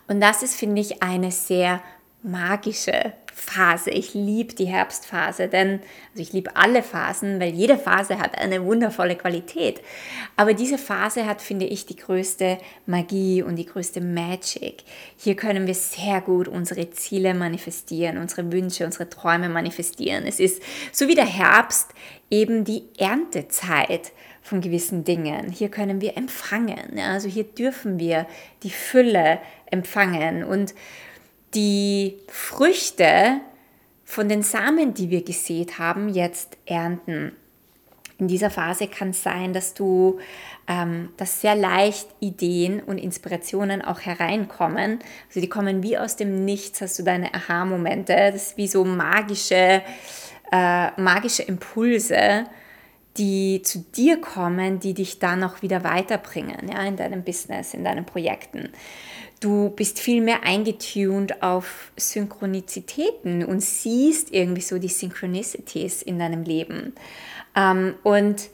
Und 0.08 0.20
das 0.20 0.42
ist, 0.42 0.56
finde 0.56 0.82
ich, 0.82 1.02
eine 1.02 1.30
sehr 1.30 1.80
magische 2.22 3.14
Phase. 3.34 3.90
Ich 3.90 4.14
liebe 4.14 4.54
die 4.54 4.66
Herbstphase, 4.66 5.48
denn 5.48 5.80
also 6.12 6.22
ich 6.22 6.32
liebe 6.32 6.54
alle 6.54 6.84
Phasen, 6.84 7.40
weil 7.40 7.52
jede 7.52 7.76
Phase 7.76 8.18
hat 8.20 8.38
eine 8.38 8.64
wundervolle 8.64 9.16
Qualität. 9.16 9.80
Aber 10.36 10.54
diese 10.54 10.78
Phase 10.78 11.26
hat, 11.26 11.42
finde 11.42 11.66
ich, 11.66 11.84
die 11.84 11.96
größte 11.96 12.58
Magie 12.86 13.42
und 13.42 13.56
die 13.56 13.66
größte 13.66 14.00
Magic. 14.00 14.84
Hier 15.16 15.34
können 15.34 15.66
wir 15.66 15.74
sehr 15.74 16.20
gut 16.20 16.46
unsere 16.46 16.90
Ziele 16.90 17.34
manifestieren, 17.34 18.18
unsere 18.18 18.52
Wünsche, 18.52 18.84
unsere 18.84 19.10
Träume 19.10 19.48
manifestieren. 19.48 20.26
Es 20.26 20.38
ist 20.38 20.62
so 20.92 21.08
wie 21.08 21.16
der 21.16 21.26
Herbst 21.26 21.90
eben 22.30 22.64
die 22.64 22.84
Erntezeit 22.98 24.12
von 24.42 24.60
gewissen 24.60 25.02
Dingen. 25.02 25.50
Hier 25.50 25.70
können 25.70 26.00
wir 26.00 26.16
empfangen. 26.16 27.00
Also 27.00 27.28
hier 27.28 27.44
dürfen 27.44 27.98
wir 27.98 28.26
die 28.62 28.70
Fülle 28.70 29.40
empfangen 29.70 30.44
und 30.44 30.74
die 31.54 32.16
Früchte 32.28 33.40
von 34.04 34.28
den 34.28 34.42
Samen, 34.42 34.94
die 34.94 35.10
wir 35.10 35.24
gesät 35.24 35.78
haben, 35.78 36.08
jetzt 36.08 36.58
ernten. 36.66 37.32
In 38.18 38.28
dieser 38.28 38.50
Phase 38.50 38.86
kann 38.86 39.10
es 39.10 39.22
sein, 39.22 39.52
dass 39.52 39.74
du, 39.74 40.20
ähm, 40.68 41.08
dass 41.16 41.40
sehr 41.40 41.56
leicht 41.56 42.08
Ideen 42.20 42.80
und 42.80 42.98
Inspirationen 42.98 43.82
auch 43.82 44.00
hereinkommen. 44.00 45.00
Also 45.28 45.40
die 45.40 45.48
kommen 45.48 45.82
wie 45.82 45.98
aus 45.98 46.14
dem 46.16 46.44
Nichts, 46.44 46.80
hast 46.80 46.98
du 46.98 47.02
deine 47.02 47.34
Aha-Momente. 47.34 48.14
Das 48.32 48.48
ist 48.48 48.56
wie 48.56 48.68
so 48.68 48.84
magische, 48.84 49.82
äh, 50.52 51.00
magische 51.00 51.42
Impulse, 51.42 52.44
die 53.16 53.62
zu 53.62 53.84
dir 53.94 54.20
kommen, 54.20 54.80
die 54.80 54.94
dich 54.94 55.18
dann 55.18 55.44
auch 55.44 55.62
wieder 55.62 55.84
weiterbringen, 55.84 56.68
ja, 56.68 56.82
in 56.82 56.96
deinem 56.96 57.22
Business, 57.22 57.74
in 57.74 57.84
deinen 57.84 58.04
Projekten. 58.04 58.70
Du 59.40 59.70
bist 59.70 60.00
viel 60.00 60.20
mehr 60.20 60.42
eingetuned 60.42 61.42
auf 61.42 61.92
Synchronizitäten 61.96 63.44
und 63.44 63.60
siehst 63.60 64.32
irgendwie 64.32 64.62
so 64.62 64.78
die 64.78 64.88
Synchronicities 64.88 66.02
in 66.02 66.18
deinem 66.18 66.44
Leben. 66.44 66.94
Ähm, 67.54 67.94
und 68.02 68.48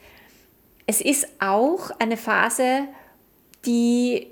es 0.86 1.00
ist 1.00 1.28
auch 1.38 1.90
eine 1.98 2.16
Phase, 2.16 2.88
die 3.64 4.26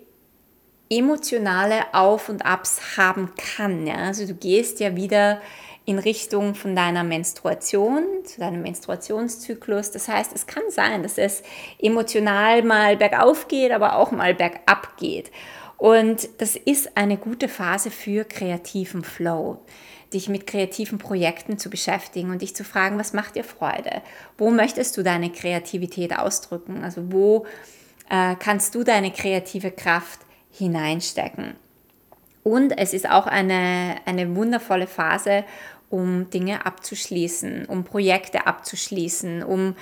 emotionale 0.91 1.95
Auf 1.95 2.29
und 2.29 2.45
Abs 2.45 2.97
haben 2.97 3.33
kann. 3.37 3.87
Ja? 3.87 3.97
Also 3.97 4.27
du 4.27 4.35
gehst 4.35 4.81
ja 4.81 4.97
wieder 4.97 5.41
in 5.89 5.99
Richtung 5.99 6.55
von 6.55 6.77
deiner 6.77 7.03
Menstruation, 7.03 8.03
zu 8.23 8.41
deinem 8.41 8.61
Menstruationszyklus. 8.61 9.91
Das 9.91 10.07
heißt, 10.07 10.33
es 10.35 10.47
kann 10.47 10.65
sein, 10.69 11.03
dass 11.03 11.17
es 11.17 11.43
emotional 11.79 12.63
mal 12.63 12.99
bergauf 12.99 13.49
geht, 13.49 13.73
aber 13.73 13.97
auch 13.97 14.11
mal 14.11 14.35
bergab 14.35 14.99
geht. 14.99 15.31
Und 15.79 16.29
das 16.43 16.57
ist 16.57 16.95
eine 16.99 17.17
gute 17.17 17.49
Phase 17.49 17.91
für 17.91 18.25
kreativen 18.25 19.03
Flow, 19.03 19.63
dich 20.13 20.29
mit 20.29 20.47
kreativen 20.47 20.99
Projekten 20.99 21.57
zu 21.57 21.71
beschäftigen 21.71 22.33
und 22.33 22.43
dich 22.43 22.55
zu 22.55 22.65
fragen, 22.65 22.99
was 22.99 23.15
macht 23.15 23.37
dir 23.37 23.45
Freude? 23.45 24.03
Wo 24.37 24.51
möchtest 24.51 24.95
du 24.99 25.03
deine 25.03 25.33
Kreativität 25.33 26.19
ausdrücken? 26.19 26.85
Also 26.85 27.11
wo 27.11 27.47
äh, 28.11 28.37
kannst 28.39 28.75
du 28.75 28.85
deine 28.85 29.11
kreative 29.11 29.71
Kraft 29.71 30.21
hineinstecken? 30.51 31.55
Und 32.49 32.79
es 32.79 32.95
ist 32.95 33.09
auch 33.11 33.27
eine, 33.27 33.97
eine 34.07 34.35
wundervolle 34.35 34.87
Phase, 34.87 35.45
um 35.91 36.31
Dinge 36.31 36.67
abzuschließen, 36.67 37.67
um 37.67 37.85
Projekte 37.85 38.47
abzuschließen, 38.47 39.43
um 39.43 39.75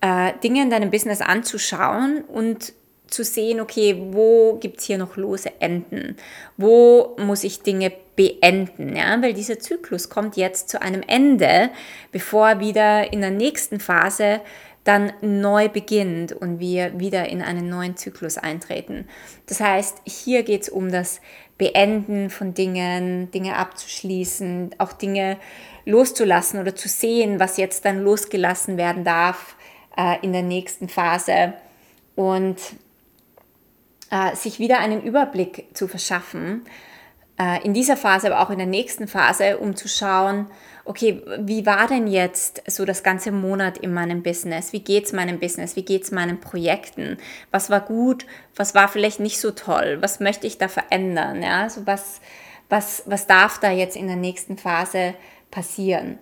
äh, 0.00 0.32
Dinge 0.42 0.62
in 0.62 0.70
deinem 0.70 0.90
Business 0.90 1.20
anzuschauen 1.20 2.22
und 2.22 2.72
zu 3.08 3.22
sehen, 3.22 3.60
okay, 3.60 3.96
wo 4.10 4.58
gibt 4.60 4.80
es 4.80 4.86
hier 4.86 4.98
noch 4.98 5.16
lose 5.16 5.50
Enden? 5.60 6.16
Wo 6.56 7.16
muss 7.18 7.44
ich 7.44 7.62
Dinge 7.62 7.92
beenden? 8.16 8.96
Ja? 8.96 9.20
Weil 9.22 9.32
dieser 9.32 9.58
Zyklus 9.58 10.08
kommt 10.08 10.36
jetzt 10.36 10.68
zu 10.68 10.82
einem 10.82 11.02
Ende, 11.06 11.70
bevor 12.10 12.60
wieder 12.60 13.12
in 13.12 13.20
der 13.20 13.30
nächsten 13.30 13.78
Phase 13.78 14.40
dann 14.86 15.12
neu 15.20 15.68
beginnt 15.68 16.32
und 16.32 16.60
wir 16.60 16.98
wieder 16.98 17.28
in 17.28 17.42
einen 17.42 17.68
neuen 17.68 17.96
Zyklus 17.96 18.38
eintreten. 18.38 19.08
Das 19.46 19.60
heißt, 19.60 20.02
hier 20.04 20.44
geht 20.44 20.62
es 20.62 20.68
um 20.68 20.92
das 20.92 21.20
Beenden 21.58 22.30
von 22.30 22.54
Dingen, 22.54 23.30
Dinge 23.30 23.56
abzuschließen, 23.56 24.74
auch 24.78 24.92
Dinge 24.92 25.38
loszulassen 25.84 26.60
oder 26.60 26.74
zu 26.74 26.88
sehen, 26.88 27.40
was 27.40 27.56
jetzt 27.56 27.84
dann 27.84 28.02
losgelassen 28.02 28.76
werden 28.76 29.04
darf 29.04 29.56
äh, 29.96 30.16
in 30.22 30.32
der 30.32 30.42
nächsten 30.42 30.88
Phase. 30.88 31.54
Und 32.14 32.58
äh, 34.10 34.34
sich 34.36 34.58
wieder 34.58 34.78
einen 34.78 35.02
Überblick 35.02 35.66
zu 35.74 35.88
verschaffen, 35.88 36.64
äh, 37.38 37.64
in 37.64 37.74
dieser 37.74 37.96
Phase, 37.96 38.32
aber 38.32 38.40
auch 38.40 38.50
in 38.50 38.58
der 38.58 38.66
nächsten 38.66 39.08
Phase, 39.08 39.58
um 39.58 39.76
zu 39.76 39.88
schauen, 39.88 40.46
okay, 40.86 41.22
wie 41.40 41.66
war 41.66 41.86
denn 41.86 42.06
jetzt 42.06 42.62
so 42.66 42.84
das 42.84 43.02
ganze 43.02 43.32
Monat 43.32 43.78
in 43.78 43.92
meinem 43.92 44.22
Business? 44.22 44.72
Wie 44.72 44.80
geht 44.80 45.06
es 45.06 45.12
meinem 45.12 45.38
Business? 45.38 45.76
Wie 45.76 45.84
geht 45.84 46.04
es 46.04 46.10
meinen 46.10 46.40
Projekten? 46.40 47.18
Was 47.50 47.70
war 47.70 47.80
gut? 47.80 48.26
Was 48.54 48.74
war 48.74 48.88
vielleicht 48.88 49.20
nicht 49.20 49.40
so 49.40 49.50
toll? 49.50 49.98
Was 50.00 50.20
möchte 50.20 50.46
ich 50.46 50.58
da 50.58 50.68
verändern? 50.68 51.42
Ja, 51.42 51.62
also 51.62 51.86
was, 51.86 52.20
was, 52.68 53.02
was 53.06 53.26
darf 53.26 53.58
da 53.58 53.70
jetzt 53.70 53.96
in 53.96 54.06
der 54.06 54.16
nächsten 54.16 54.56
Phase 54.56 55.14
passieren? 55.50 56.18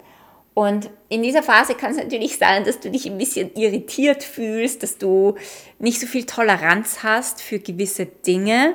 Und 0.54 0.88
in 1.08 1.22
dieser 1.22 1.42
Phase 1.42 1.74
kann 1.74 1.90
es 1.90 1.96
natürlich 1.96 2.38
sein, 2.38 2.64
dass 2.64 2.78
du 2.78 2.90
dich 2.90 3.06
ein 3.06 3.18
bisschen 3.18 3.52
irritiert 3.56 4.22
fühlst, 4.22 4.84
dass 4.84 4.98
du 4.98 5.34
nicht 5.80 6.00
so 6.00 6.06
viel 6.06 6.26
Toleranz 6.26 7.02
hast 7.02 7.42
für 7.42 7.58
gewisse 7.58 8.06
Dinge. 8.06 8.74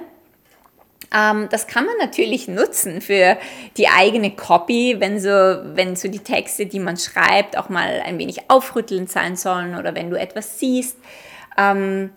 Ähm, 1.16 1.48
das 1.50 1.68
kann 1.68 1.86
man 1.86 1.98
natürlich 1.98 2.48
nutzen 2.48 3.02
für 3.02 3.38
die 3.78 3.88
eigene 3.88 4.32
Copy, 4.32 4.98
wenn 5.00 5.20
so, 5.20 5.30
wenn 5.30 5.96
so 5.96 6.08
die 6.08 6.20
Texte, 6.20 6.66
die 6.66 6.80
man 6.80 6.98
schreibt, 6.98 7.58
auch 7.58 7.70
mal 7.70 8.02
ein 8.06 8.18
wenig 8.18 8.50
aufrüttelnd 8.50 9.10
sein 9.10 9.36
sollen 9.36 9.76
oder 9.76 9.96
wenn 9.96 10.10
du 10.10 10.20
etwas 10.20 10.60
siehst. 10.60 10.98
Ähm, 11.58 12.12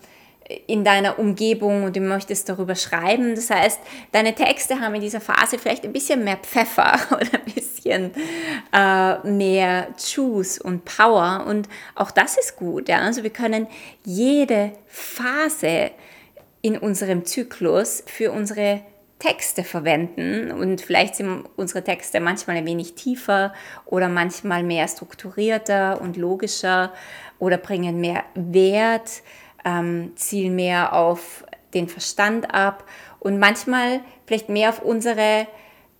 in 0.66 0.84
deiner 0.84 1.18
Umgebung 1.18 1.84
und 1.84 1.96
du 1.96 2.00
möchtest 2.00 2.48
darüber 2.48 2.74
schreiben. 2.74 3.34
Das 3.34 3.50
heißt, 3.50 3.80
deine 4.10 4.34
Texte 4.34 4.80
haben 4.80 4.94
in 4.94 5.00
dieser 5.00 5.20
Phase 5.20 5.58
vielleicht 5.58 5.84
ein 5.84 5.92
bisschen 5.92 6.24
mehr 6.24 6.36
Pfeffer 6.36 6.98
oder 7.10 7.34
ein 7.34 7.54
bisschen 7.54 8.12
äh, 8.72 9.26
mehr 9.26 9.88
Juice 9.98 10.58
und 10.58 10.84
Power 10.84 11.44
und 11.46 11.68
auch 11.94 12.10
das 12.10 12.36
ist 12.36 12.56
gut. 12.56 12.88
Ja? 12.88 12.98
Also 12.98 13.22
wir 13.22 13.30
können 13.30 13.66
jede 14.04 14.72
Phase 14.86 15.92
in 16.62 16.78
unserem 16.78 17.24
Zyklus 17.24 18.02
für 18.06 18.32
unsere 18.32 18.80
Texte 19.18 19.62
verwenden. 19.62 20.50
Und 20.50 20.80
vielleicht 20.80 21.16
sind 21.16 21.44
unsere 21.56 21.84
Texte 21.84 22.18
manchmal 22.20 22.56
ein 22.56 22.66
wenig 22.66 22.94
tiefer 22.94 23.52
oder 23.84 24.08
manchmal 24.08 24.62
mehr 24.62 24.88
strukturierter 24.88 26.00
und 26.00 26.16
logischer 26.16 26.92
oder 27.38 27.56
bringen 27.56 28.00
mehr 28.00 28.24
Wert 28.34 29.22
ähm, 29.64 30.12
zielen 30.16 30.56
mehr 30.56 30.92
auf 30.92 31.44
den 31.74 31.88
Verstand 31.88 32.52
ab 32.52 32.84
und 33.20 33.38
manchmal 33.38 34.00
vielleicht 34.26 34.48
mehr 34.48 34.70
auf 34.70 34.82
unsere 34.82 35.46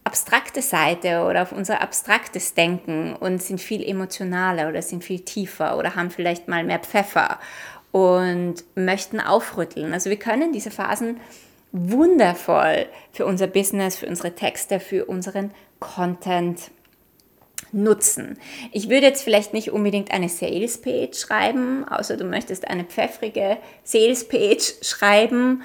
abstrakte 0.05 0.62
Seite 0.62 1.25
oder 1.25 1.42
auf 1.42 1.53
unser 1.53 1.81
abstraktes 1.81 2.55
Denken 2.55 3.14
und 3.14 3.40
sind 3.40 3.61
viel 3.61 3.88
emotionaler 3.88 4.68
oder 4.68 4.83
sind 4.83 5.05
viel 5.05 5.20
tiefer 5.20 5.79
oder 5.79 5.94
haben 5.94 6.11
vielleicht 6.11 6.48
mal 6.48 6.64
mehr 6.64 6.81
Pfeffer 6.81 7.38
und 7.93 8.65
möchten 8.75 9.21
aufrütteln. 9.21 9.93
Also 9.93 10.11
wir 10.11 10.19
können 10.19 10.53
diese 10.53 10.71
Phasen 10.71 11.21
wundervoll 11.73 12.87
für 13.13 13.27
unser 13.27 13.47
Business, 13.47 13.97
für 13.97 14.07
unsere 14.07 14.35
Texte, 14.35 14.81
für 14.81 15.07
unseren 15.07 15.53
Content 15.79 16.71
nutzen. 17.73 18.39
Ich 18.71 18.91
würde 18.91 19.07
jetzt 19.07 19.25
vielleicht 19.25 19.55
nicht 19.55 19.71
unbedingt 19.71 20.13
eine 20.13 20.29
Sales 20.29 20.81
Page 20.81 21.17
schreiben, 21.17 21.87
außer 21.89 22.17
du 22.17 22.25
möchtest 22.25 22.69
eine 22.69 22.85
pfeffrige 22.85 23.57
Sales 23.85 24.29
Page 24.29 24.75
schreiben. 24.83 25.63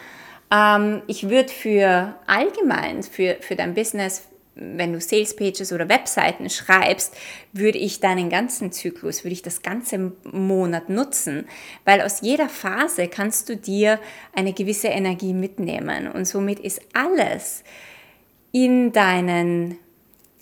Ähm, 0.51 1.01
ich 1.07 1.29
würde 1.29 1.49
für 1.49 2.15
allgemein, 2.25 3.03
für, 3.03 3.37
für 3.41 3.55
dein 3.55 3.73
Business, 3.73 4.23
wenn 4.59 4.93
du 4.93 5.01
Sales 5.01 5.35
Pages 5.35 5.71
oder 5.71 5.89
Webseiten 5.89 6.49
schreibst, 6.49 7.15
würde 7.53 7.77
ich 7.77 7.99
deinen 7.99 8.29
ganzen 8.29 8.71
Zyklus, 8.71 9.23
würde 9.23 9.33
ich 9.33 9.41
das 9.41 9.61
ganze 9.61 10.13
Monat 10.23 10.89
nutzen, 10.89 11.47
weil 11.85 12.01
aus 12.01 12.21
jeder 12.21 12.49
Phase 12.49 13.07
kannst 13.07 13.49
du 13.49 13.55
dir 13.55 13.99
eine 14.33 14.53
gewisse 14.53 14.87
Energie 14.87 15.33
mitnehmen 15.33 16.07
und 16.07 16.25
somit 16.25 16.59
ist 16.59 16.81
alles 16.93 17.63
in 18.51 18.91
deinen 18.91 19.77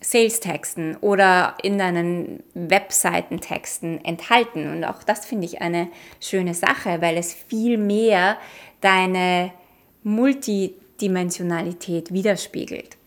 Sales-Texten 0.06 0.96
oder 1.02 1.58
in 1.64 1.80
deinen 1.80 2.44
Webseitentexten 2.54 4.06
enthalten. 4.06 4.70
Und 4.70 4.84
auch 4.84 5.02
das 5.04 5.26
finde 5.26 5.46
ich 5.46 5.62
eine 5.62 5.88
schöne 6.20 6.54
Sache, 6.54 7.02
weil 7.02 7.18
es 7.18 7.34
viel 7.34 7.80
mehr 7.80 8.38
deine 8.82 9.52
Multidimensionalität 10.04 12.14
widerspiegelt. 12.14 12.98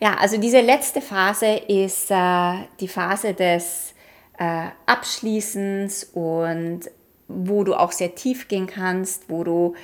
Ja, 0.00 0.16
also 0.16 0.38
diese 0.38 0.60
letzte 0.60 1.00
Phase 1.00 1.46
ist 1.68 2.10
äh, 2.10 2.54
die 2.80 2.88
Phase 2.88 3.34
des 3.34 3.94
äh, 4.38 4.66
Abschließens 4.86 6.04
und 6.12 6.80
wo 7.28 7.64
du 7.64 7.74
auch 7.74 7.92
sehr 7.92 8.14
tief 8.14 8.48
gehen 8.48 8.66
kannst, 8.66 9.30
wo 9.30 9.44
du 9.44 9.74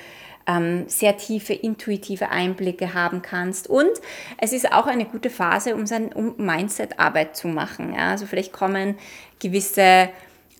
ähm, 0.47 0.85
sehr 0.87 1.17
tiefe 1.17 1.53
intuitive 1.53 2.29
Einblicke 2.29 2.93
haben 2.93 3.21
kannst. 3.21 3.69
Und 3.69 3.91
es 4.37 4.53
ist 4.53 4.71
auch 4.71 4.87
eine 4.87 5.05
gute 5.05 5.29
Phase, 5.29 5.75
um 5.75 5.85
sein 5.85 6.11
um 6.13 6.35
Mindset-Arbeit 6.37 7.35
zu 7.35 7.47
machen. 7.47 7.93
Ja? 7.93 8.11
Also 8.11 8.25
vielleicht 8.25 8.53
kommen 8.53 8.97
gewisse 9.39 10.09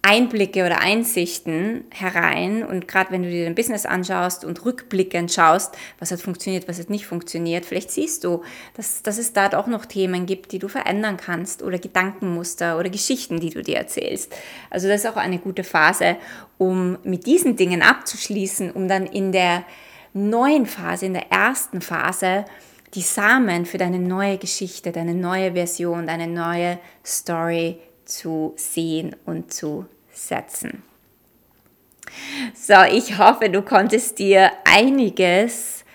Einblicke 0.04 0.66
oder 0.66 0.80
Einsichten 0.80 1.84
herein 1.92 2.66
und 2.66 2.88
gerade 2.88 3.12
wenn 3.12 3.22
du 3.22 3.30
dir 3.30 3.46
dein 3.46 3.54
Business 3.54 3.86
anschaust 3.86 4.44
und 4.44 4.66
rückblickend 4.66 5.32
schaust, 5.32 5.78
was 6.00 6.12
hat 6.12 6.20
funktioniert, 6.20 6.68
was 6.68 6.80
hat 6.80 6.90
nicht 6.90 7.06
funktioniert, 7.06 7.66
vielleicht 7.66 7.92
siehst 7.92 8.24
du, 8.24 8.42
dass, 8.76 9.04
dass 9.04 9.20
es 9.20 9.34
da 9.34 9.50
auch 9.58 9.68
noch 9.68 9.86
Themen 9.86 10.26
gibt, 10.26 10.54
die 10.54 10.60
du 10.60 10.68
verändern 10.68 11.18
kannst 11.18 11.62
oder 11.62 11.78
Gedankenmuster 11.78 12.80
oder 12.80 12.90
Geschichten, 12.90 13.40
die 13.40 13.52
du 13.52 13.62
dir 13.62 13.78
erzählst. 13.78 14.34
Also 14.72 14.88
das 14.88 15.04
ist 15.04 15.10
auch 15.10 15.18
eine 15.18 15.38
gute 15.38 15.64
Phase, 15.64 16.18
um 16.58 16.98
mit 17.04 17.28
diesen 17.28 17.56
Dingen 17.56 17.84
abzuschließen, 17.84 18.72
um 18.72 18.88
dann 18.88 19.06
in 19.06 19.32
der 19.32 19.66
neuen 20.14 20.66
Phase, 20.66 21.06
in 21.06 21.14
der 21.14 21.32
ersten 21.32 21.80
Phase, 21.80 22.46
die 22.96 23.02
Samen 23.02 23.66
für 23.66 23.78
deine 23.78 24.00
neue 24.00 24.38
Geschichte, 24.38 24.92
deine 24.92 25.14
neue 25.14 25.54
Version, 25.54 26.08
deine 26.08 26.28
neue 26.28 26.80
Story 27.06 27.80
zu 28.12 28.54
sehen 28.58 29.16
und 29.26 29.54
zu 29.54 29.86
setzen. 30.12 30.84
So, 32.54 32.76
ich 32.92 33.18
hoffe, 33.18 33.50
du 33.50 33.62
konntest 33.62 34.20
dir 34.20 34.52
einiges 34.66 35.86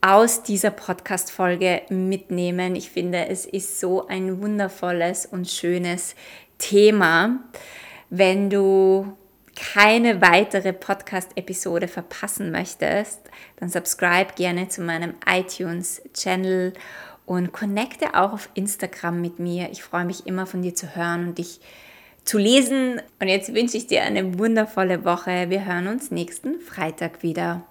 aus 0.00 0.42
dieser 0.42 0.70
Podcast-Folge 0.70 1.82
mitnehmen. 1.88 2.74
Ich 2.76 2.90
finde, 2.90 3.28
es 3.28 3.46
ist 3.46 3.80
so 3.80 4.06
ein 4.08 4.42
wundervolles 4.42 5.26
und 5.26 5.48
schönes 5.48 6.14
Thema. 6.58 7.40
Wenn 8.10 8.50
du 8.50 9.16
keine 9.54 10.20
weitere 10.20 10.72
Podcast-Episode 10.72 11.88
verpassen 11.88 12.50
möchtest, 12.50 13.20
dann 13.56 13.68
subscribe 13.68 14.34
gerne 14.34 14.68
zu 14.68 14.82
meinem 14.82 15.14
iTunes-Channel 15.26 16.72
und 17.32 17.50
connecte 17.50 18.14
auch 18.14 18.34
auf 18.34 18.50
Instagram 18.52 19.22
mit 19.22 19.38
mir. 19.38 19.70
Ich 19.72 19.82
freue 19.82 20.04
mich 20.04 20.26
immer 20.26 20.44
von 20.44 20.60
dir 20.60 20.74
zu 20.74 20.94
hören 20.94 21.28
und 21.28 21.38
dich 21.38 21.60
zu 22.24 22.36
lesen. 22.36 23.00
Und 23.20 23.28
jetzt 23.28 23.54
wünsche 23.54 23.78
ich 23.78 23.86
dir 23.86 24.02
eine 24.02 24.38
wundervolle 24.38 25.06
Woche. 25.06 25.48
Wir 25.48 25.64
hören 25.64 25.86
uns 25.86 26.10
nächsten 26.10 26.60
Freitag 26.60 27.22
wieder. 27.22 27.62